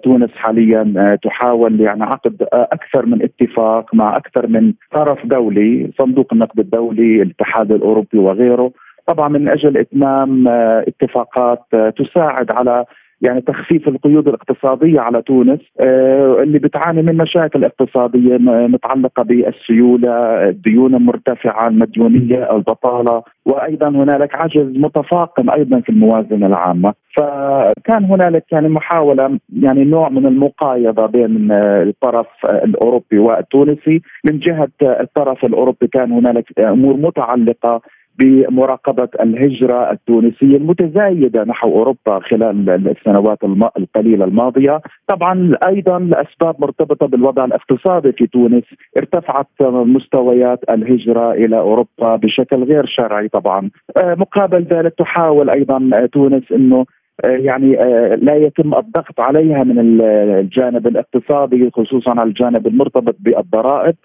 [0.02, 5.90] تونس حاليا آه، تحاول يعني عقد آه، أكثر من اتفاق مع أكثر من طرف دولي
[5.98, 8.72] صندوق النقد الدولي الاتحاد الأوروبي وغيره.
[9.06, 11.62] طبعا من أجل إتمام اتفاقات
[11.96, 12.84] تساعد على
[13.20, 18.36] يعني تخفيف القيود الاقتصادية على تونس آه، اللي بتعاني من مشاكل اقتصادية
[18.68, 28.04] متعلقة بالسيولة، الديون المرتفعه، المديونية، البطالة، وأيضا هنالك عجز متفاقم أيضا في الموازنة العامة، فكان
[28.04, 35.86] هنالك يعني محاولة يعني نوع من المقايضة بين الطرف الأوروبي والتونسي، من جهة الطرف الأوروبي
[35.86, 37.80] كان هنالك أمور متعلقة
[38.18, 43.38] بمراقبة الهجرة التونسية المتزايدة نحو أوروبا خلال السنوات
[43.78, 48.64] القليلة الماضية، طبعا أيضا لأسباب مرتبطة بالوضع الاقتصادي في تونس،
[48.96, 56.52] ارتفعت مستويات الهجرة إلى أوروبا بشكل غير شرعي طبعا، آه، مقابل ذلك تحاول أيضا تونس
[56.52, 56.86] إنه
[57.24, 63.96] آه، يعني آه، لا يتم الضغط عليها من الجانب الاقتصادي خصوصا على الجانب المرتبط بالضرائب.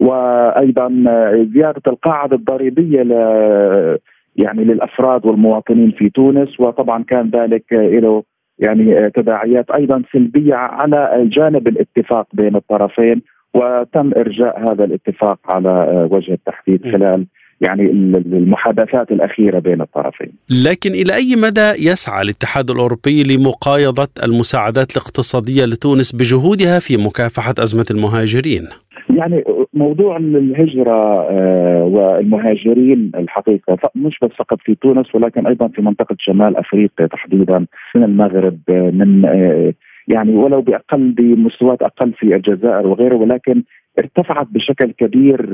[0.00, 0.88] وأيضا
[1.54, 3.12] زيادة القاعدة الضريبية ل
[4.36, 8.22] يعني للأفراد والمواطنين في تونس وطبعا كان ذلك له
[8.58, 13.22] يعني تداعيات أيضا سلبية على جانب الاتفاق بين الطرفين
[13.54, 17.26] وتم إرجاء هذا الاتفاق على وجه التحديد خلال
[17.60, 17.82] يعني
[18.16, 20.32] المحادثات الأخيرة بين الطرفين.
[20.64, 27.86] لكن إلى أي مدى يسعى الاتحاد الأوروبي لمقايضة المساعدات الاقتصادية لتونس بجهودها في مكافحة أزمة
[27.90, 28.68] المهاجرين؟
[29.16, 29.44] يعني
[29.74, 36.56] موضوع الهجرة آه، والمهاجرين الحقيقة مش بس فقط في تونس ولكن أيضا في منطقة شمال
[36.56, 39.72] أفريقيا تحديدا من المغرب آه، من آه،
[40.08, 43.62] يعني ولو بأقل بمستويات أقل في الجزائر وغيره ولكن
[43.98, 45.46] ارتفعت بشكل كبير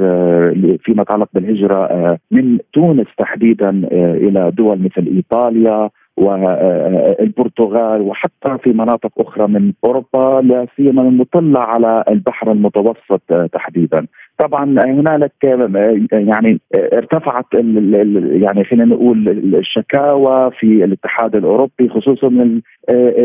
[0.78, 9.46] فيما يتعلق بالهجرة من تونس تحديدا إلى دول مثل إيطاليا وإلبرتغال وحتى في مناطق أخرى
[9.48, 13.22] من أوروبا لا سيما المطلة على البحر المتوسط
[13.52, 14.06] تحديدا.
[14.38, 15.32] طبعا هنالك
[16.12, 22.60] يعني ارتفعت يعني خلينا نقول الشكاوى في الاتحاد الأوروبي خصوصا من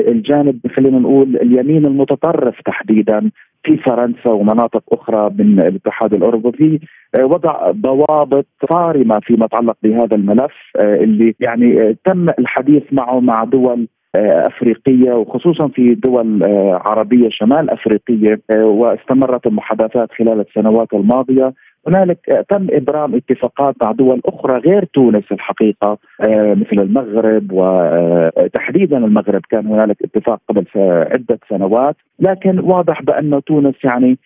[0.08, 3.32] الجانب خلينا نقول اليمين المتطرف تحديدا
[3.70, 6.82] في فرنسا ومناطق أخرى من الاتحاد الأوروبي.
[7.20, 13.20] آه، وضع ضوابط صارمة فيما يتعلق بهذا الملف آه، اللي يعني آه، تم الحديث معه
[13.20, 16.44] مع دول أفريقية وخصوصا في دول
[16.86, 21.54] عربية شمال أفريقية واستمرت المحادثات خلال السنوات الماضية.
[21.88, 25.98] هنالك تم إبرام اتفاقات مع دول أخرى غير تونس الحقيقة
[26.30, 30.66] مثل المغرب وتحديدا المغرب كان هنالك اتفاق قبل
[31.12, 34.18] عدة سنوات لكن واضح بأن تونس يعني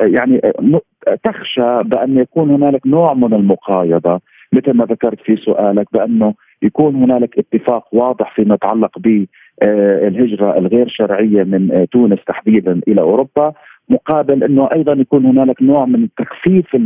[0.00, 0.40] يعني
[1.24, 4.20] تخشى بأن يكون هنالك نوع من المقايضة.
[4.52, 11.44] مثل ما ذكرت في سؤالك بأنه يكون هنالك اتفاق واضح فيما يتعلق بالهجره الغير شرعية
[11.44, 13.52] من تونس تحديدا إلى أوروبا.
[13.90, 16.76] مقابل إنه أيضا يكون هنالك نوع من تخفيف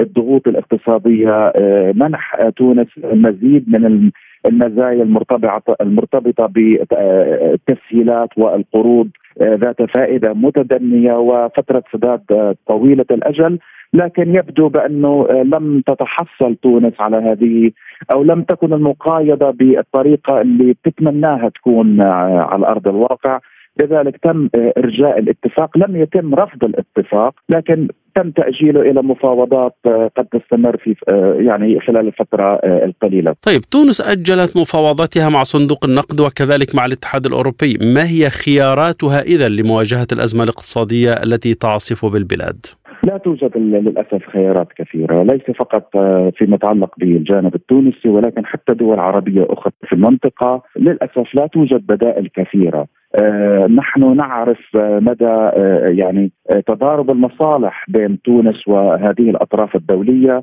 [0.00, 1.52] الضغوط الاقتصادية
[1.94, 4.10] منح تونس المزيد من
[4.46, 9.08] المزايا المرتبطه المرتبطة بالتسهيلات والقروض
[9.42, 13.58] ذات فائدة متدنية وفترة سداد طويلة الأجل.
[13.94, 17.70] لكن يبدو بأنه لم تتحصل تونس على هذه
[18.12, 23.38] أو لم تكن المقايضة بالطريقة اللي بتتمناها تكون على أرض الواقع.
[23.80, 24.48] لذلك تم
[24.78, 29.76] إرجاء الاتفاق لم يتم رفض الاتفاق لكن تم تأجيله إلى مفاوضات
[30.16, 30.94] قد تستمر في
[31.38, 33.34] يعني خلال الفترة القليلة.
[33.42, 39.48] طيب تونس أجلت مفاوضاتها مع صندوق النقد وكذلك مع الاتحاد الأوروبي، ما هي خياراتها اذا
[39.48, 42.66] لمواجهة الأزمة الاقتصادية التي تعصف بالبلاد؟
[43.04, 45.88] لا توجد للأسف خيارات كثيرة، ليس فقط
[46.36, 52.28] فيما يتعلق بالجانب التونسي ولكن حتى دول عربية أخرى في المنطقة، للأسف لا توجد بدائل
[52.36, 52.86] كثيرة.
[53.14, 56.32] آه نحن نعرف آه مدى آه يعني
[56.66, 60.42] تضارب المصالح بين تونس وهذه الأطراف الدولية.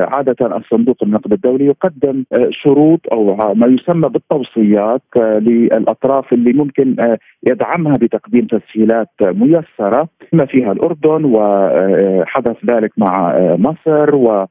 [0.00, 8.46] عادة الصندوق النقد الدولي يقدم شروط أو ما يسمى بالتوصيات للأطراف اللي ممكن يدعمها بتقديم
[8.46, 14.46] تسهيلات ميسرة بما فيها الأردن وحدث ذلك مع مصر و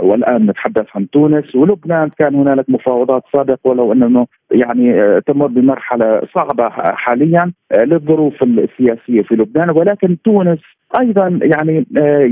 [0.00, 2.08] والآن نتحدث عن تونس ولبنان.
[2.18, 9.70] كان هنالك مفاوضات سابقه ولو أنه يعني تمر بمرحلة صعبة حاليا للظروف السياسية في لبنان.
[9.70, 10.58] ولكن تونس
[11.00, 11.86] أيضا يعني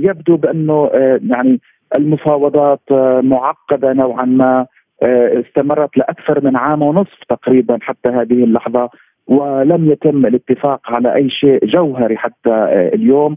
[0.04, 0.90] يبدو بأنه
[1.30, 1.60] يعني
[1.98, 2.80] المفاوضات
[3.22, 4.66] معقدة نوعا ما
[5.02, 8.90] استمرت لأكثر من عام ونصف تقريبا حتى هذه اللحظة
[9.26, 12.54] ولم يتم الاتفاق على أي شيء جوهري حتى
[12.94, 13.36] اليوم.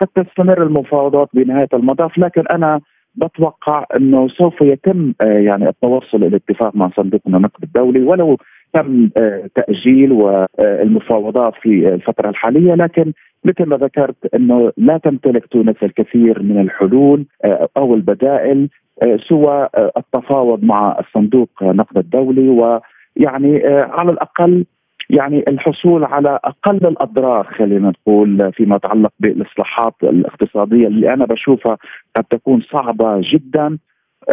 [0.00, 2.80] قد تستمر المفاوضات بنهاية المطاف لكن أنا
[3.14, 8.36] بتوقع إنه سوف يتم يعني التوصل إلى اتفاق مع صندوق النقد الدولي ولو
[8.74, 9.08] تم
[9.54, 13.12] تأجيل والمفاوضات في الفترة الحالية لكن
[13.44, 17.26] مثل ما ذكرت إنه لا تمتلك تونس الكثير من الحلول
[17.76, 18.68] أو البدائل
[19.28, 24.64] سوى التفاوض مع الصندوق النقد الدولي ويعني على الأقل
[25.12, 31.76] يعني الحصول على أقل الأضرار خلينا نقول فيما يتعلق بالإصلاحات الاقتصادية اللي أنا بشوفها
[32.16, 33.78] قد تكون صعبة جدا.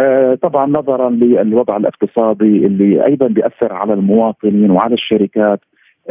[0.02, 5.60] آه طبعا نظرا للوضع الاقتصادي اللي أيضا بيأثر على المواطنين وعلى الشركات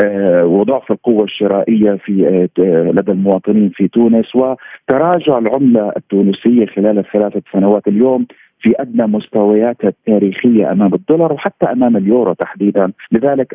[0.01, 4.27] آه وضعف القوة الشرائية في آه لدى المواطنين في تونس.
[4.37, 8.27] وتراجع العملة التونسية خلال الثلاثة سنوات اليوم
[8.61, 13.55] في أدنى مستوياتها التاريخية أمام الدولار وحتى أمام اليورو تحديدا، لذلك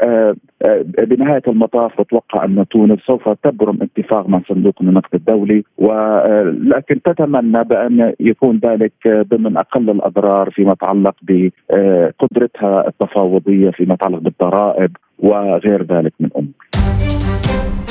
[0.97, 8.13] بنهاية المطاف بتوقع أن تونس سوف تبرم اتفاق مع صندوق النقد الدولي ولكن تتمنى بأن
[8.19, 16.29] يكون ذلك ضمن أقل الأضرار فيما يتعلق بقدرتها التفاوضية فيما يتعلق بالضرائب وغير ذلك من
[16.35, 17.82] أمور.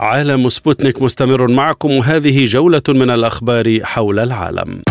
[0.00, 4.82] عالم سبوتنيك مستمر معكم وهذه جولة من الأخبار حول العالم.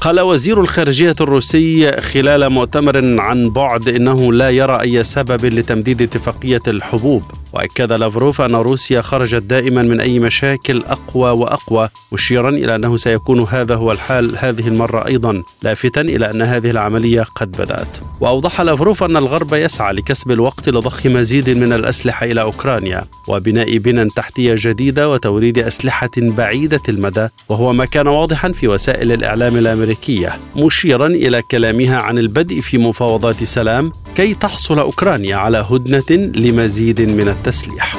[0.00, 6.62] قال وزير الخارجية الروسي خلال مؤتمر عن بعد إنه لا يرى أي سبب لتمديد اتفاقية
[6.68, 7.22] الحبوب،
[7.52, 13.40] وأكد لافروف أن روسيا خرجت دائما من أي مشاكل أقوى وأقوى، مشيرا إلى أنه سيكون
[13.40, 17.98] هذا هو الحال هذه المرة أيضا، لافتا إلى أن هذه العملية قد بدأت.
[18.20, 24.10] وأوضح لافروف أن الغرب يسعى لكسب الوقت لضخ مزيد من الأسلحة إلى أوكرانيا، وبناء بنى
[24.10, 31.06] تحتية جديدة وتوريد أسلحة بعيدة المدى، وهو ما كان واضحا في وسائل الإعلام الأمريكية مشيرا
[31.06, 37.98] إلى كلامها عن البدء في مفاوضات سلام كي تحصل أوكرانيا على هدنة لمزيد من التسليح.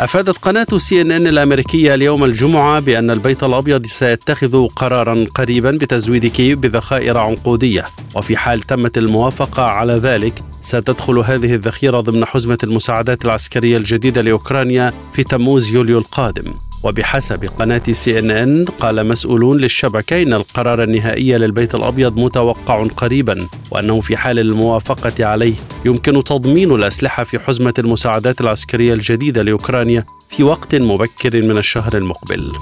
[0.00, 6.26] أفادت قناة سي إن إن الأمريكية اليوم الجمعة بأن البيت الأبيض سيتخذ قرارا قريبا بتزويد
[6.26, 7.84] كييف بذخائر عنقودية.
[8.16, 14.92] وفي حال تمت الموافقة على ذلك ستدخل هذه الذخيرة ضمن حزمة المساعدات العسكرية الجديدة لأوكرانيا
[15.12, 16.67] في تموز يوليو القادم.
[16.82, 23.48] وبحسب قناة سي إن إن قال مسؤولون للشبكة إن القرار النهائي للبيت الأبيض متوقع قريبا
[23.70, 25.54] وأنه في حال الموافقة عليه
[25.84, 32.52] يمكن تضمين الأسلحة في حزمة المساعدات العسكرية الجديدة لأوكرانيا في وقت مبكر من الشهر المقبل.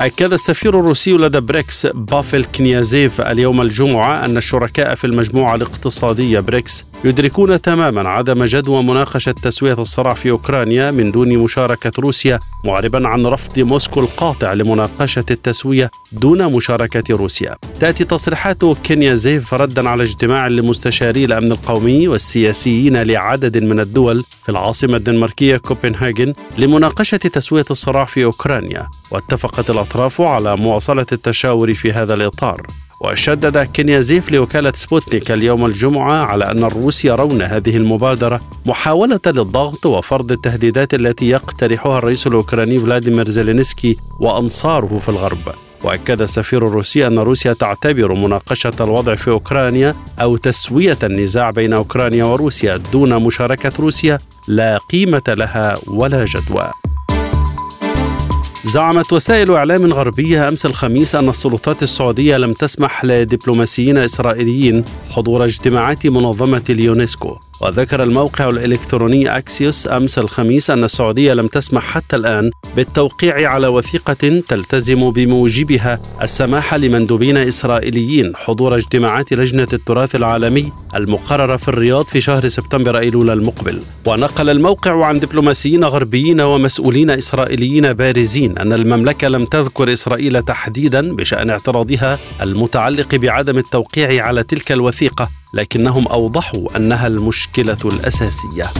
[0.00, 6.86] أكد السفير الروسي لدى بريكس بافل كنيازيف اليوم الجمعة أن الشركاء في المجموعة الاقتصادية بريكس
[7.04, 13.26] يدركون تماما عدم جدوى مناقشة تسوية الصراع في أوكرانيا من دون مشاركة روسيا معربا عن
[13.26, 17.56] رفض موسكو القاطع لمناقشة التسوية دون مشاركة روسيا.
[17.80, 24.96] تأتي تصريحات كنيازيف ردا على اجتماع لمستشاري الأمن القومي والسياسيين لعدد من الدول في العاصمة
[24.96, 28.88] الدنماركية كوبنهاجن لمناقشة تسوية الصراع في أوكرانيا.
[29.10, 32.66] واتفقت الأطراف على مواصلة التشاور في هذا الإطار.
[33.00, 40.32] وشدد كينيازيف لوكالة سبوتنيك اليوم الجمعة على أن الروس يرون هذه المبادرة محاولة للضغط وفرض
[40.32, 45.54] التهديدات التي يقترحها الرئيس الأوكراني فلاديمير زيلينسكي وأنصاره في الغرب.
[45.84, 52.24] وأكد السفير الروسي أن روسيا تعتبر مناقشة الوضع في أوكرانيا أو تسوية النزاع بين أوكرانيا
[52.24, 54.18] وروسيا دون مشاركة روسيا
[54.48, 56.70] لا قيمة لها ولا جدوى.
[58.64, 66.06] زعمت وسائل إعلام غربية أمس الخميس أن السلطات السعودية لم تسمح لدبلوماسيين إسرائيليين حضور اجتماعات
[66.06, 67.38] منظمة اليونسكو.
[67.60, 74.42] وذكر الموقع الإلكتروني أكسيوس أمس الخميس أن السعودية لم تسمح حتى الآن بالتوقيع على وثيقة
[74.48, 82.48] تلتزم بموجبها السماح لمندوبين إسرائيليين حضور اجتماعات لجنة التراث العالمي المقررة في الرياض في شهر
[82.48, 83.82] سبتمبر أيلول المقبل.
[84.06, 91.50] ونقل الموقع عن دبلوماسيين غربيين ومسؤولين إسرائيليين بارزين أن المملكة لم تذكر إسرائيل تحديدا بشأن
[91.50, 95.43] اعتراضها المتعلق بعدم التوقيع على تلك الوثيقة.
[95.54, 98.70] لكنهم أوضحوا أنها المشكلة الأساسية.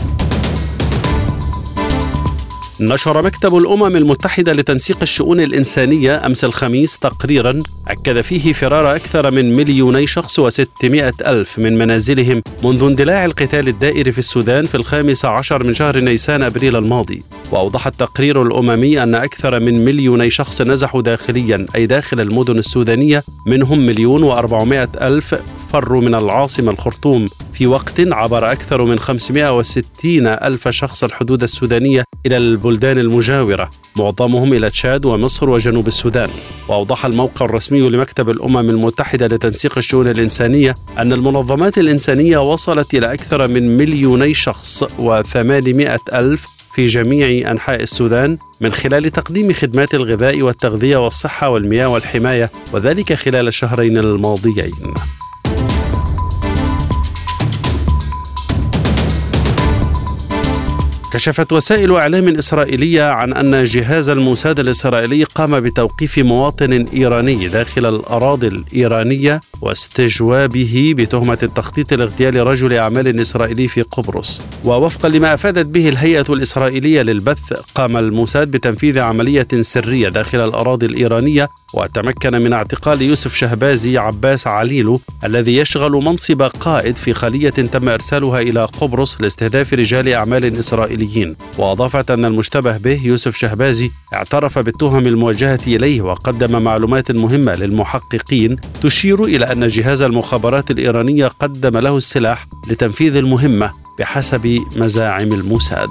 [2.81, 9.57] نشر مكتب الأمم المتحدة لتنسيق الشؤون الإنسانية أمس الخميس تقريرا أكد فيه فرار أكثر من
[9.57, 15.65] مليوني شخص وستمائة ألف من منازلهم منذ اندلاع القتال الدائر في السودان في الخامس عشر
[15.65, 17.23] من شهر نيسان أبريل الماضي.
[17.53, 23.87] وأوضح التقرير الأممي أن أكثر من مليوني شخص نزحوا داخليا أي داخل المدن السودانية منهم
[23.87, 25.35] مليون وأربعمائة ألف
[25.75, 27.29] فروا من العاصمة الخرطوم.
[27.53, 33.71] في وقت عبر أكثر من 560 ألف شخص الحدود السودانية إلى البلدان المجاورة.
[33.97, 36.29] معظمهم إلى تشاد ومصر وجنوب السودان.
[36.69, 43.49] وأوضح الموقع الرسمي لمكتب الأمم المتحدة لتنسيق الشؤون الإنسانية أن المنظمات الإنسانية وصلت إلى أكثر
[43.49, 50.97] من مليوني شخص وثمانمائة ألف في جميع أنحاء السودان من خلال تقديم خدمات الغذاء والتغذية
[50.97, 54.95] والصحة والمياه والحماية وذلك خلال الشهرين الماضيين.
[61.15, 68.47] كشفت وسائل إعلام إسرائيلية عن أن جهاز الموساد الإسرائيلي قام بتوقيف مواطن إيراني داخل الأراضي
[68.47, 74.43] الإيرانية واستجوابه بتهمة التخطيط لاغتيال رجل أعمال إسرائيلي في قبرص.
[74.65, 81.49] ووفقا لما أفادت به الهيئة الإسرائيلية للبث قام الموساد بتنفيذ عملية سرية داخل الأراضي الإيرانية
[81.75, 88.41] وتمكن من اعتقال يوسف شهبازي عباس عليلو الذي يشغل منصب قائد في خلية تم إرسالها
[88.41, 91.37] إلى قبرص لاستهداف رجال أعمال إسرائيليين.
[91.59, 99.25] وأضافت أن المشتبه به يوسف شهبازي اعترف بالتهم الموجهة إليه وقدم معلومات مهمة للمحققين تشير
[99.25, 105.91] إلى أن جهاز المخابرات الإيرانية قدم له السلاح لتنفيذ المهمة بحسب مزاعم الموساد.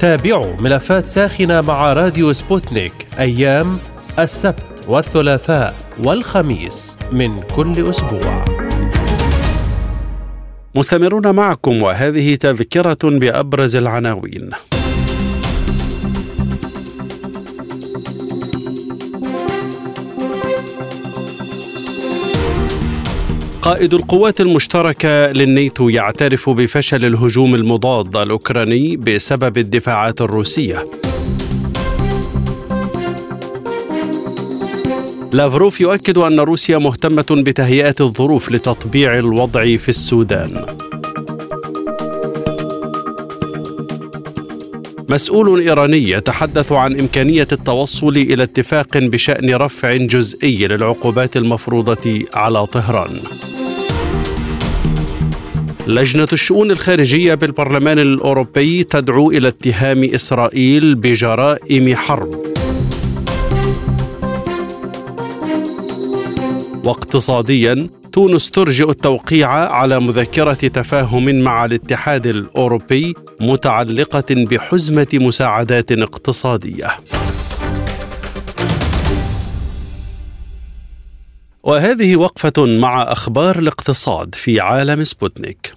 [0.00, 3.78] تابعوا ملفات ساخنة مع راديو سبوتنيك أيام
[4.18, 5.74] السبت والثلاثاء
[6.04, 8.44] والخميس من كل أسبوع.
[10.74, 14.50] مستمرون معكم وهذه تذكرة بأبرز العناوين.
[23.62, 30.78] قائد القوات المشتركة للنيتو يعترف بفشل الهجوم المضاد الأوكراني بسبب الدفاعات الروسية.
[35.32, 40.66] لافروف يؤكد أن روسيا مهتمة بتهيئة الظروف لتطبيع الوضع في السودان.
[45.10, 53.16] مسؤول إيراني يتحدث عن إمكانية التوصل إلى اتفاق بشأن رفع جزئي للعقوبات المفروضة على طهران
[55.86, 62.28] لجنة الشؤون الخارجية بالبرلمان الأوروبي تدعو إلى اتهام إسرائيل بجرائم حرب.
[66.84, 76.88] واقتصاديا تونس ترجئ التوقيع على مذكرة تفاهم مع الاتحاد الأوروبي متعلقة بحزمة مساعدات اقتصادية.
[81.62, 85.74] وهذه وقفة مع أخبار الاقتصاد في عالم سبوتنيك.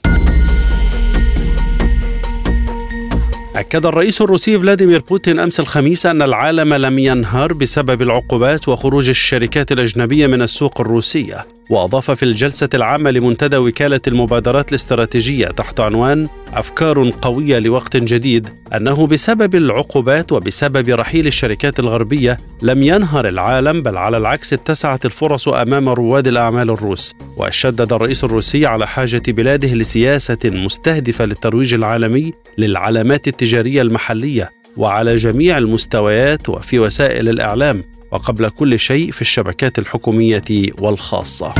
[3.55, 9.71] أكد الرئيس الروسي فلاديمير بوتين أمس الخميس أن العالم لم ينهار بسبب العقوبات وخروج الشركات
[9.71, 17.11] الأجنبية من السوق الروسية وأضاف في الجلسة العامة لمنتدى وكالة المبادرات الاستراتيجية تحت عنوان أفكار
[17.21, 24.17] قوية لوقت جديد أنه بسبب العقوبات وبسبب رحيل الشركات الغربية لم ينهر العالم بل على
[24.17, 27.13] العكس اتسعت الفرص أمام رواد الأعمال الروس.
[27.37, 35.57] وشدد الرئيس الروسي على حاجة بلاده لسياسة مستهدفة للترويج العالمي للعلامات التجارية المحلية وعلى جميع
[35.57, 37.83] المستويات وفي وسائل الإعلام.
[38.13, 41.53] وقبل كل شيء في الشبكات الحكومية والخاصة.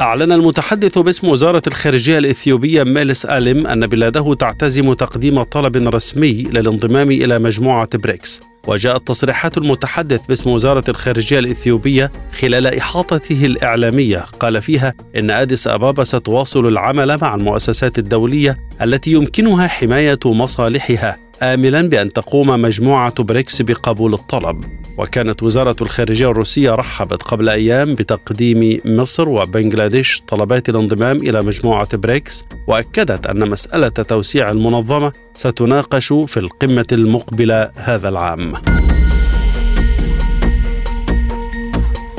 [0.00, 7.10] أعلن المتحدث باسم وزارة الخارجية الإثيوبية ميلس ألم أن بلاده تعتزم تقديم طلب رسمي للانضمام
[7.10, 8.40] إلى مجموعة بريكس.
[8.66, 14.18] وجاءت تصريحات المتحدث باسم وزارة الخارجية الإثيوبية خلال إحاطته الإعلامية.
[14.18, 21.23] قال فيها إن أديس أبابا ستواصل العمل مع المؤسسات الدولية التي يمكنها حماية مصالحها.
[21.42, 24.64] آملا بأن تقوم مجموعة بريكس بقبول الطلب
[24.98, 32.44] وكانت وزارة الخارجية الروسية رحبت قبل أيام بتقديم مصر وبنغلاديش طلبات الانضمام إلى مجموعة بريكس
[32.66, 38.52] وأكدت أن مسألة توسيع المنظمة ستناقش في القمة المقبلة هذا العام.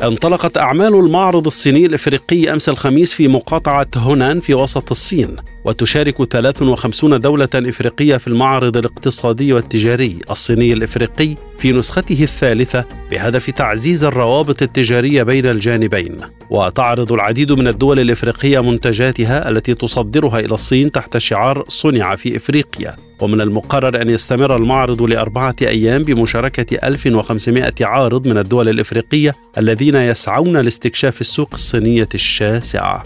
[0.04, 5.36] انطلقت أعمال المعرض الصيني الإفريقي أمس الخميس في مقاطعة هونان في وسط الصين
[5.66, 14.04] وتشارك 53 دولة إفريقية في المعرض الاقتصادي والتجاري الصيني الإفريقي في نسخته الثالثة بهدف تعزيز
[14.04, 16.18] الروابط التجارية بين الجانبين.
[16.50, 22.96] وتعرض العديد من الدول الإفريقية منتجاتها التي تصدرها إلى الصين تحت شعار صنع في إفريقيا.
[23.22, 30.58] ومن المقرر أن يستمر المعرض لأربعة أيام بمشاركة 1500 عارض من الدول الإفريقية الذين يسعون
[30.58, 33.04] لاستكشاف السوق الصينية الشاسعة.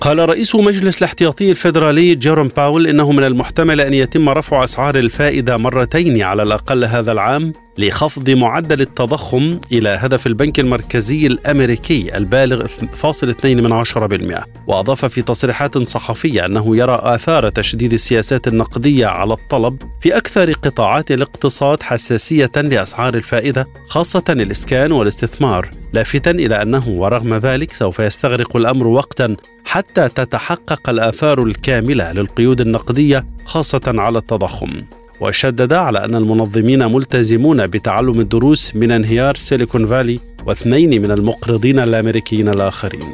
[0.00, 5.56] قال رئيس مجلس الاحتياطي الفيدرالي جيروم باول إنه من المحتمل أن يتم رفع أسعار الفائدة
[5.56, 14.44] مرتين على الأقل هذا العام لخفض معدل التضخم إلى هدف البنك المركزي الأمريكي البالغ 2.2%
[14.66, 21.10] وأضاف في تصريحات صحفية أنه يرى آثار تشديد السياسات النقدية على الطلب في أكثر قطاعات
[21.10, 25.70] الاقتصاد حساسية لأسعار الفائدة خاصة الإسكان والاستثمار.
[25.92, 33.26] لافتا إلى أنه ورغم ذلك سوف يستغرق الأمر وقتا حتى تتحقق الآثار الكاملة للقيود النقدية
[33.44, 34.82] خاصة على التضخم.
[35.20, 42.48] وشدد على أن المنظمين ملتزمون بتعلم الدروس من انهيار سيليكون فالي واثنين من المقرضين الأمريكيين
[42.48, 43.12] الآخرين.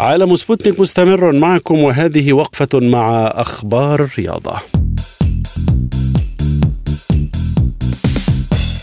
[0.00, 4.79] عالم سبوتنيك مستمر معكم وهذه وقفة مع أخبار الرياضة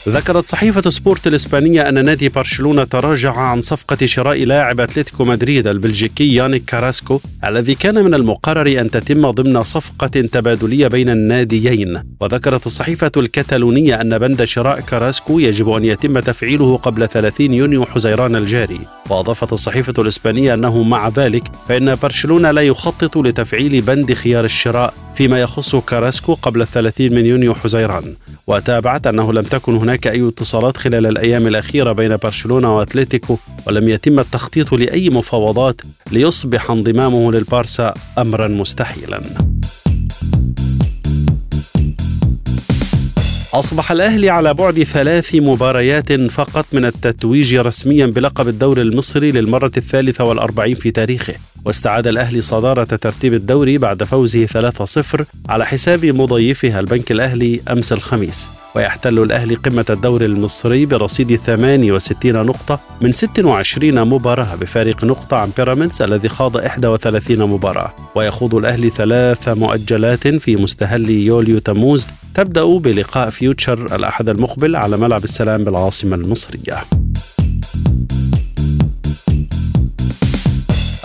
[0.10, 6.36] ذكرت صحيفة سبورت الإسبانية أن نادي برشلونة تراجع عن صفقة شراء لاعب أتلتيكو مدريد البلجيكي
[6.36, 12.04] يانيك كاراسكو الذي كان من المقرر أن تتم ضمن صفقة تبادلية بين الناديين.
[12.22, 18.36] وذكرت الصحيفة الكتالونية أن بند شراء كاراسكو يجب أن يتم تفعيله قبل 30 يونيو حزيران
[18.36, 18.80] الجاري.
[19.10, 25.42] وأضافت الصحيفة الإسبانية أنه مع ذلك فإن برشلونة لا يخطط لتفعيل بند خيار الشراء فيما
[25.42, 28.16] يخص كاراسكو قبل الثلاثين من يونيو حزيران.
[28.48, 33.38] وتابعت أنه لم تكن هناك أي اتصالات خلال الأيام الأخيرة بين برشلونة وأتلتيكو
[33.68, 35.82] ولم يتم التخطيط لأي مفاوضات
[36.12, 39.22] ليصبح انضمامه للبارسا أمرا مستحيلا.
[43.54, 50.24] أصبح الأهلي على بعد ثلاث مباريات فقط من التتويج رسميا بلقب الدوري المصري للمرة الثالثة
[50.24, 51.34] والأربعين في تاريخه.
[51.68, 58.50] واستعاد الأهلي صدارة ترتيب الدوري بعد فوزه 3-0 على حساب مضيفها البنك الأهلي أمس الخميس.
[58.76, 66.02] ويحتل الأهلي قمة الدوري المصري برصيد 68 نقطة من 26 مباراة بفارق نقطة عن بيراميدز
[66.02, 67.94] الذي خاض 31 مباراة.
[68.16, 75.24] ويخوض الأهلي ثلاث مؤجلات في مستهل يوليو تموز تبدأ بلقاء فيوتشر الأحد المقبل على ملعب
[75.24, 76.84] السلام بالعاصمة المصرية.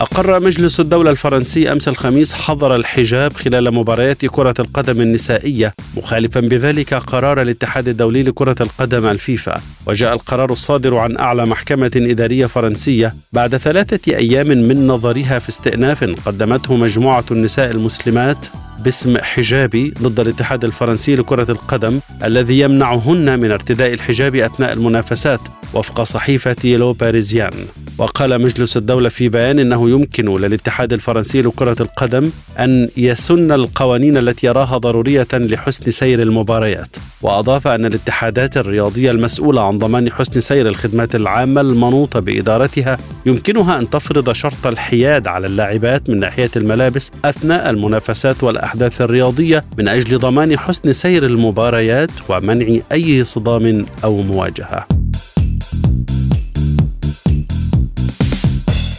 [0.02, 6.94] أقر مجلس الدولة الفرنسي أمس الخميس حظر الحجاب خلال مباريات كرة القدم النسائية مخالفا بذلك
[6.94, 9.60] قرار الاتحاد الدولي لكرة القدم الفيفا.
[9.86, 16.04] وجاء القرار الصادر عن أعلى محكمة إدارية فرنسية بعد ثلاثة أيام من نظرها في استئناف
[16.26, 18.46] قدمته مجموعة النساء المسلمات
[18.78, 25.40] باسم حجابي ضد الاتحاد الفرنسي لكرة القدم الذي يمنعهن من ارتداء الحجاب أثناء المنافسات
[25.74, 27.52] وفق صحيفة لو باريزيان.
[27.98, 34.46] وقال مجلس الدولة في بيان أنه يمكن للاتحاد الفرنسي لكرة القدم أن يسن القوانين التي
[34.46, 36.96] يراها ضرورية لحسن سير المباريات.
[37.22, 43.90] وأضاف أن الاتحادات الرياضية المسؤولة عن ضمان حسن سير الخدمات العامة المنوطة بإدارتها يمكنها أن
[43.90, 50.58] تفرض شرط الحياد على اللاعبات من ناحية الملابس أثناء المنافسات والأحداث الرياضية من أجل ضمان
[50.58, 54.86] حسن سير المباريات ومنع أي صدام أو مواجهة.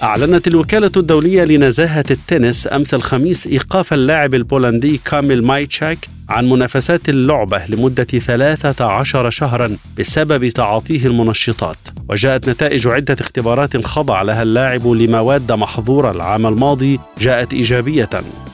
[0.04, 5.98] أعلنت الوكالة الدولية لنزاهة التنس أمس الخميس إيقاف اللاعب البولندي كاميل مايتشاك
[6.30, 11.78] عن منافسات اللعبة لمدة 13 شهرا بسبب تعاطيه المنشطات
[12.10, 18.10] وجاءت نتائج عدة اختبارات خضع لها اللاعب لمواد محظورة العام الماضي جاءت إيجابية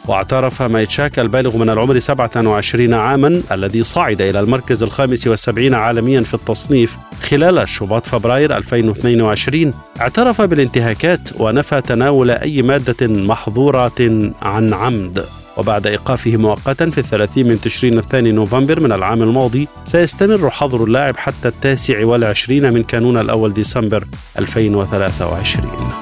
[0.07, 6.33] واعترف مايتشاك البالغ من العمر 27 عاما الذي صعد إلى المركز الخامس والسبعين عالميا في
[6.33, 15.38] التصنيف خلال شباط فبراير 2022 اعترف بالانتهاكات ونفى تناول أي مادة محظورة عن عمد.
[15.59, 21.17] وبعد إيقافه مؤقتا في الثلاثين من تشرين الثاني نوفمبر من العام الماضي سيستمر حظر اللاعب
[21.17, 24.03] حتى التاسع والعشرين من كانون الأول ديسمبر
[24.39, 25.99] 2023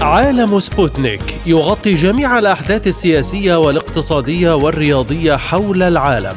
[0.00, 6.36] عالم سبوتنيك يغطي جميع الأحداث السياسية والاقتصادية والرياضية حول العالم.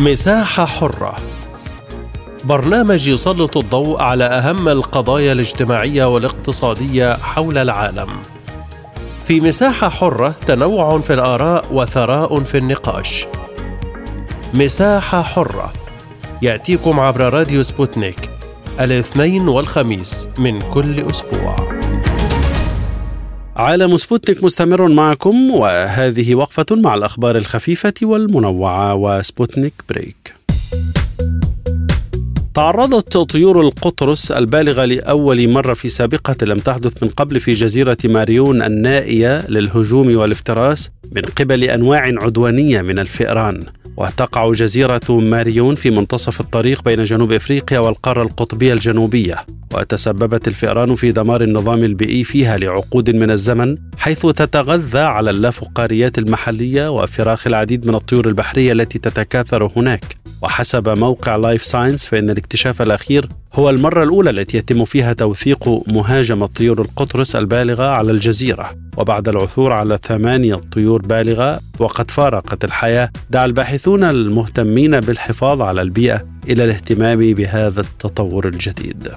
[0.00, 1.16] مساحة حرة
[2.44, 8.08] برنامج يسلط الضوء على أهم القضايا الاجتماعية والاقتصادية حول العالم.
[9.24, 13.26] في مساحة حرة تنوع في الآراء وثراء في النقاش.
[14.54, 15.72] مساحة حرة
[16.42, 18.30] يأتيكم عبر راديو سبوتنيك
[18.80, 21.79] الاثنين والخميس من كل أسبوع.
[23.60, 30.34] عالم سبوتنيك مستمر معكم وهذه وقفة مع الأخبار الخفيفة والمنوعة وسبوتنيك break.
[32.54, 38.62] تعرضت طيور القطرس البالغة لأول مرة في سابقة لم تحدث من قبل في جزيرة ماريون
[38.62, 43.60] النائية للهجوم والافتراس من قبل أنواع عدوانية من الفئران
[44.00, 49.34] وتقع جزيرة ماريون في منتصف الطريق بين جنوب إفريقيا والقارة القطبية الجنوبية،
[49.74, 56.90] وتسببت الفئران في دمار النظام البيئي فيها لعقود من الزمن، حيث تتغذى على اللافقاريات المحلية
[56.90, 60.19] وفراخ العديد من الطيور البحرية التي تتكاثر هناك.
[60.42, 66.46] وحسب موقع لايف ساينس فإن الاكتشاف الأخير هو المرة الأولى التي يتم فيها توثيق مهاجمة
[66.46, 68.70] طيور القطرس البالغة على الجزيرة.
[68.96, 76.26] وبعد العثور على ثمانية طيور بالغة وقد فارقت الحياة دعا الباحثون المهتمين بالحفاظ على البيئة
[76.48, 79.08] إلى الاهتمام بهذا التطور الجديد.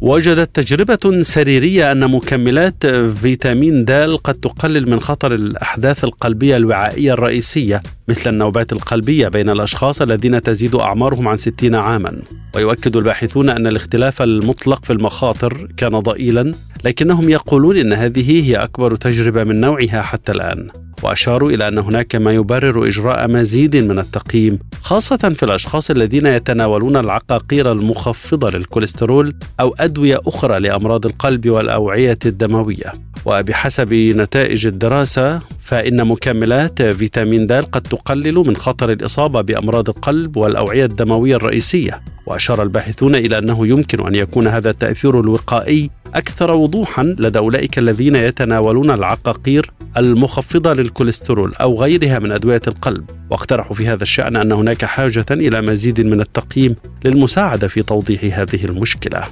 [0.00, 3.90] وجدت تجربة سريرية أن مكملات فيتامين د
[4.24, 7.82] قد تقلل من خطر الأحداث القلبية الوعائية الرئيسية.
[8.08, 12.22] مثل النوبات القلبية بين الأشخاص الذين تزيد أعمارهم عن 60 عاما.
[12.54, 16.52] ويؤكد الباحثون أن الاختلاف المطلق في المخاطر كان ضئيلا
[16.84, 20.68] لكنهم يقولون أن هذه هي أكبر تجربة من نوعها حتى الآن.
[21.02, 26.96] وأشاروا إلى أن هناك ما يبرر إجراء مزيد من التقييم خاصة في الأشخاص الذين يتناولون
[26.96, 32.92] العقاقير المخفضة للكوليسترول أو أدوية أخرى لأمراض القلب والأوعية الدموية.
[33.24, 40.84] وبحسب نتائج الدراسة فإن مكملات فيتامين د قد تقلل من خطر الإصابة بأمراض القلب والأوعية
[40.84, 42.02] الدموية الرئيسية.
[42.26, 48.16] وأشار الباحثون إلى أنه يمكن أن يكون هذا التأثير الوقائي أكثر وضوحا لدى أولئك الذين
[48.16, 53.04] يتناولون العقاقير المخفضة للكوليسترول أو غيرها من أدوية القلب.
[53.30, 58.64] واقترحوا في هذا الشأن أن هناك حاجة إلى مزيد من التقييم للمساعدة في توضيح هذه
[58.64, 59.24] المشكلة.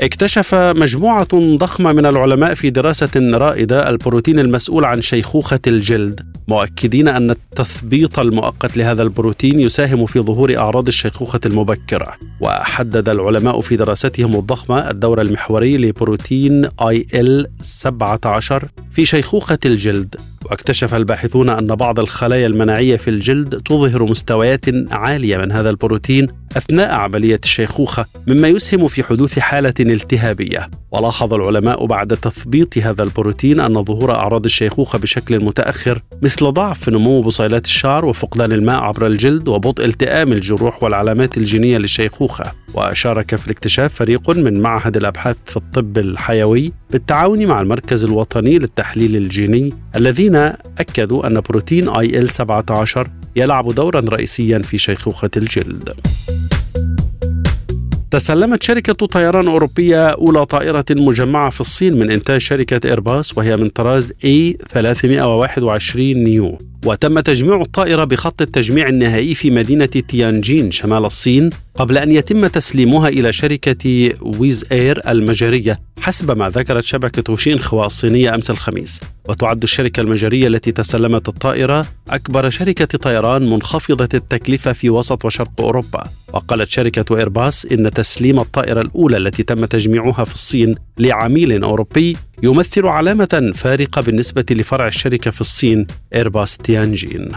[0.00, 6.29] اكتشف مجموعة ضخمة من العلماء في دراسة رائدة البروتين المسؤول عن شيخوخة الجلد.
[6.50, 12.16] مؤكدين أن التثبيط المؤقت لهذا البروتين يساهم في ظهور أعراض الشيخوخة المبكرة.
[12.40, 20.16] وحدد العلماء في دراستهم الضخمة الدور المحوري لبروتين آي إل 17 في شيخوخة الجلد.
[20.50, 26.26] واكتشف الباحثون أن بعض الخلايا المناعية في الجلد تظهر مستويات عالية من هذا البروتين
[26.56, 30.70] أثناء عملية الشيخوخة مما يسهم في حدوث حالة التهابية.
[30.92, 37.22] ولاحظ العلماء بعد تثبيط هذا البروتين أن ظهور أعراض الشيخوخة بشكل متأخر مثل ضعف نمو
[37.22, 42.52] بصيلات الشعر وفقدان الماء عبر الجلد وبطء التئام الجروح والعلامات الجينية للشيخوخة.
[42.74, 49.16] وشارك في الاكتشاف فريق من معهد الأبحاث في الطب الحيوي بالتعاون مع المركز الوطني للتحليل
[49.16, 50.39] الجيني الذين
[50.78, 55.94] أكدوا أن بروتين IL 17 يلعب دورا رئيسيا في شيخوخة الجلد.
[58.10, 63.68] تسلمت شركة طيران أوروبية أولى طائرة مجمعة في الصين من إنتاج شركة إيرباص وهي من
[63.68, 71.98] طراز A321 neo وتم تجميع الطائرة بخط التجميع النهائي في مدينة تيانجين شمال الصين قبل
[71.98, 78.50] أن يتم تسليمها إلى شركة ويز إير المجرية حسب ما ذكرت شبكة وشينخوا الصينية أمس
[78.50, 79.00] الخميس.
[79.28, 86.04] وتعد الشركة المجرية التي تسلمت الطائرة أكبر شركة طيران منخفضة التكلفة في وسط وشرق أوروبا.
[86.32, 92.86] وقالت شركة إيرباص إن تسليم الطائرة الأولى التي تم تجميعها في الصين لعميل أوروبي يمثل
[92.86, 97.28] علامة فارقة بالنسبة لفرع الشركة في الصين إيرباص تيانجين.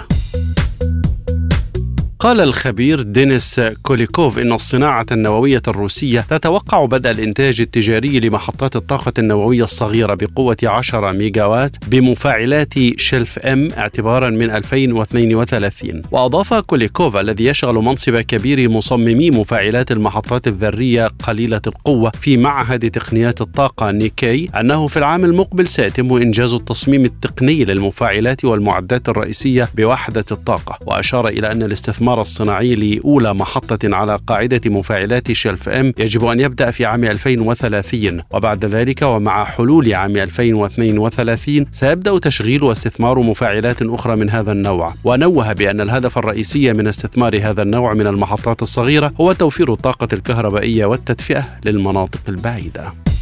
[2.24, 9.64] قال الخبير دينيس كوليكوف إن الصناعة النووية الروسية تتوقع بدء الإنتاج التجاري لمحطات الطاقة النووية
[9.64, 18.16] الصغيرة بقوة 10 ميجاوات بمفاعلات شيلف إم اعتبارا من 2032 وأضاف كوليكوف الذي يشغل منصب
[18.20, 25.26] كبير مصممي مفاعلات المحطات الذرية قليلة القوة في معهد تقنيات الطاقة نيكي أنه في العام
[25.26, 30.80] المقبل سيتم إنجاز التصميم التقني للمفاعلات والمعدات الرئيسية بوحدة الطاقة.
[30.86, 36.40] وأشار إلى أن الاستثمار الاستثمار الصناعي لأولى محطة على قاعدة مفاعلات شلف إم يجب أن
[36.40, 44.16] يبدأ في عام 2030 وبعد ذلك ومع حلول عام 2032 سيبدأ تشغيل واستثمار مفاعلات أخرى
[44.16, 44.94] من هذا النوع.
[45.04, 50.86] ونوه بأن الهدف الرئيسي من استثمار هذا النوع من المحطات الصغيرة هو توفير الطاقة الكهربائية
[50.86, 53.13] والتدفئة للمناطق البعيدة.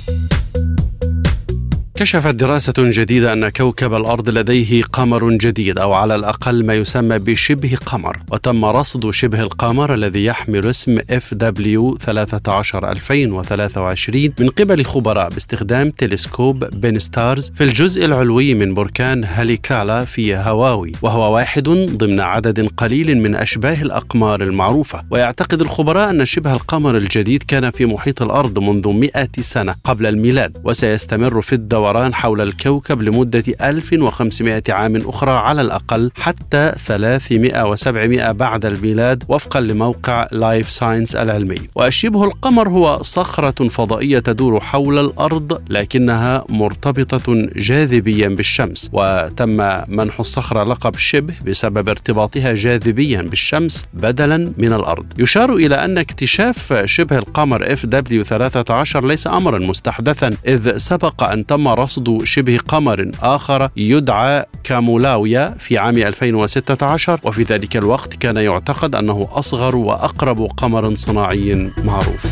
[2.01, 7.75] كشفت دراسة جديدة أن كوكب الأرض لديه قمر جديد أو على الأقل ما يسمى بشبه
[7.85, 15.89] قمر وتم رصد شبه القمر الذي يحمل اسم FW 13 2023 من قبل خبراء باستخدام
[15.89, 22.67] تلسكوب بان ستارز في الجزء العلوي من بركان هاليكالا في هاواوي وهو واحد ضمن عدد
[22.77, 25.03] قليل من أشباه الأقمار المعروفة.
[25.11, 30.57] ويعتقد الخبراء أن شبه القمر الجديد كان في محيط الأرض منذ 100 سنة قبل الميلاد
[30.63, 38.31] وسيستمر في الدوران الدوران حول الكوكب لمدة 1500 عام أخرى على الأقل حتى 300 و700
[38.31, 41.57] بعد الميلاد وفقا لموقع لايف ساينس العلمي.
[41.75, 48.89] وشبه القمر هو صخرة فضائية تدور حول الأرض لكنها مرتبطة جاذبيا بالشمس.
[48.93, 55.05] وتم منح الصخرة لقب شبه بسبب ارتباطها جاذبيا بالشمس بدلا من الأرض.
[55.17, 61.67] يشار إلى أن اكتشاف شبه القمر FW 13 ليس أمرا مستحدثا إذ سبق أن تم
[61.73, 69.27] رصد شبه قمر آخر يدعى كامولاويا في عام 2016 وفي ذلك الوقت كان يعتقد أنه
[69.31, 72.25] أصغر وأقرب قمر صناعي معروف.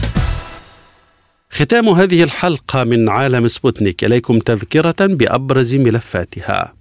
[1.52, 4.04] ختام هذه الحلقة من عالم سبوتنيك.
[4.04, 6.74] إليكم تذكرة بأبرز ملفاتها.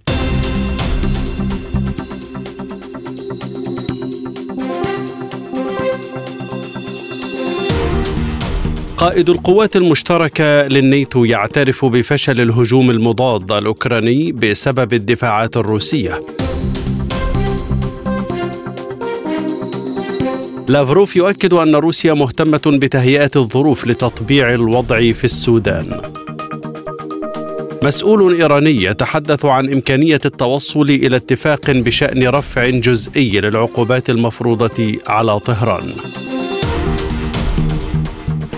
[8.99, 16.13] قائد القوات المشتركة للناتو يعترف بفشل الهجوم المضاد الأوكراني بسبب الدفاعات الروسية.
[20.67, 26.01] لافروف يؤكد أن روسيا مهتمة بتهيئة الظروف لتطبيع الوضع في السودان.
[27.83, 35.91] مسؤول إيراني يتحدث عن إمكانية التوصل إلى اتفاق بشأن رفع جزئي للعقوبات المفروضة على طهران.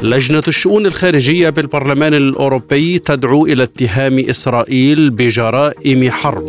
[0.02, 6.44] لجنة الشؤون الخارجية بالبرلمان الأوروبي تدعو إلى اتهام إسرائيل بجرائم حرب.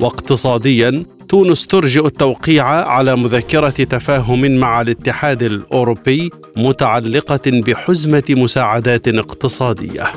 [0.00, 10.12] واقتصاديا تونس ترجئ التوقيع على مذكرة تفاهم مع الاتحاد الأوروبي متعلقة بحزمة مساعدات اقتصادية.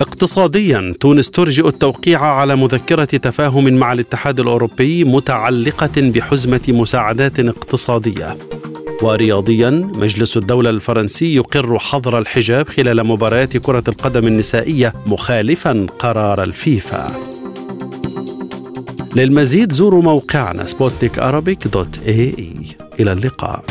[0.00, 8.36] اقتصاديا تونس ترجئ التوقيع على مذكرة تفاهم مع الاتحاد الأوروبي متعلقة بحزمة مساعدات اقتصادية.
[9.02, 17.16] ورياضيا مجلس الدولة الفرنسي يقر حظر الحجاب خلال مباريات كرة القدم النسائية مخالفا قرار الفيفا.
[19.16, 21.18] للمزيد زوروا موقعنا سبوتنيك
[21.66, 22.54] dot ae.
[23.00, 23.64] إلى اللقاء.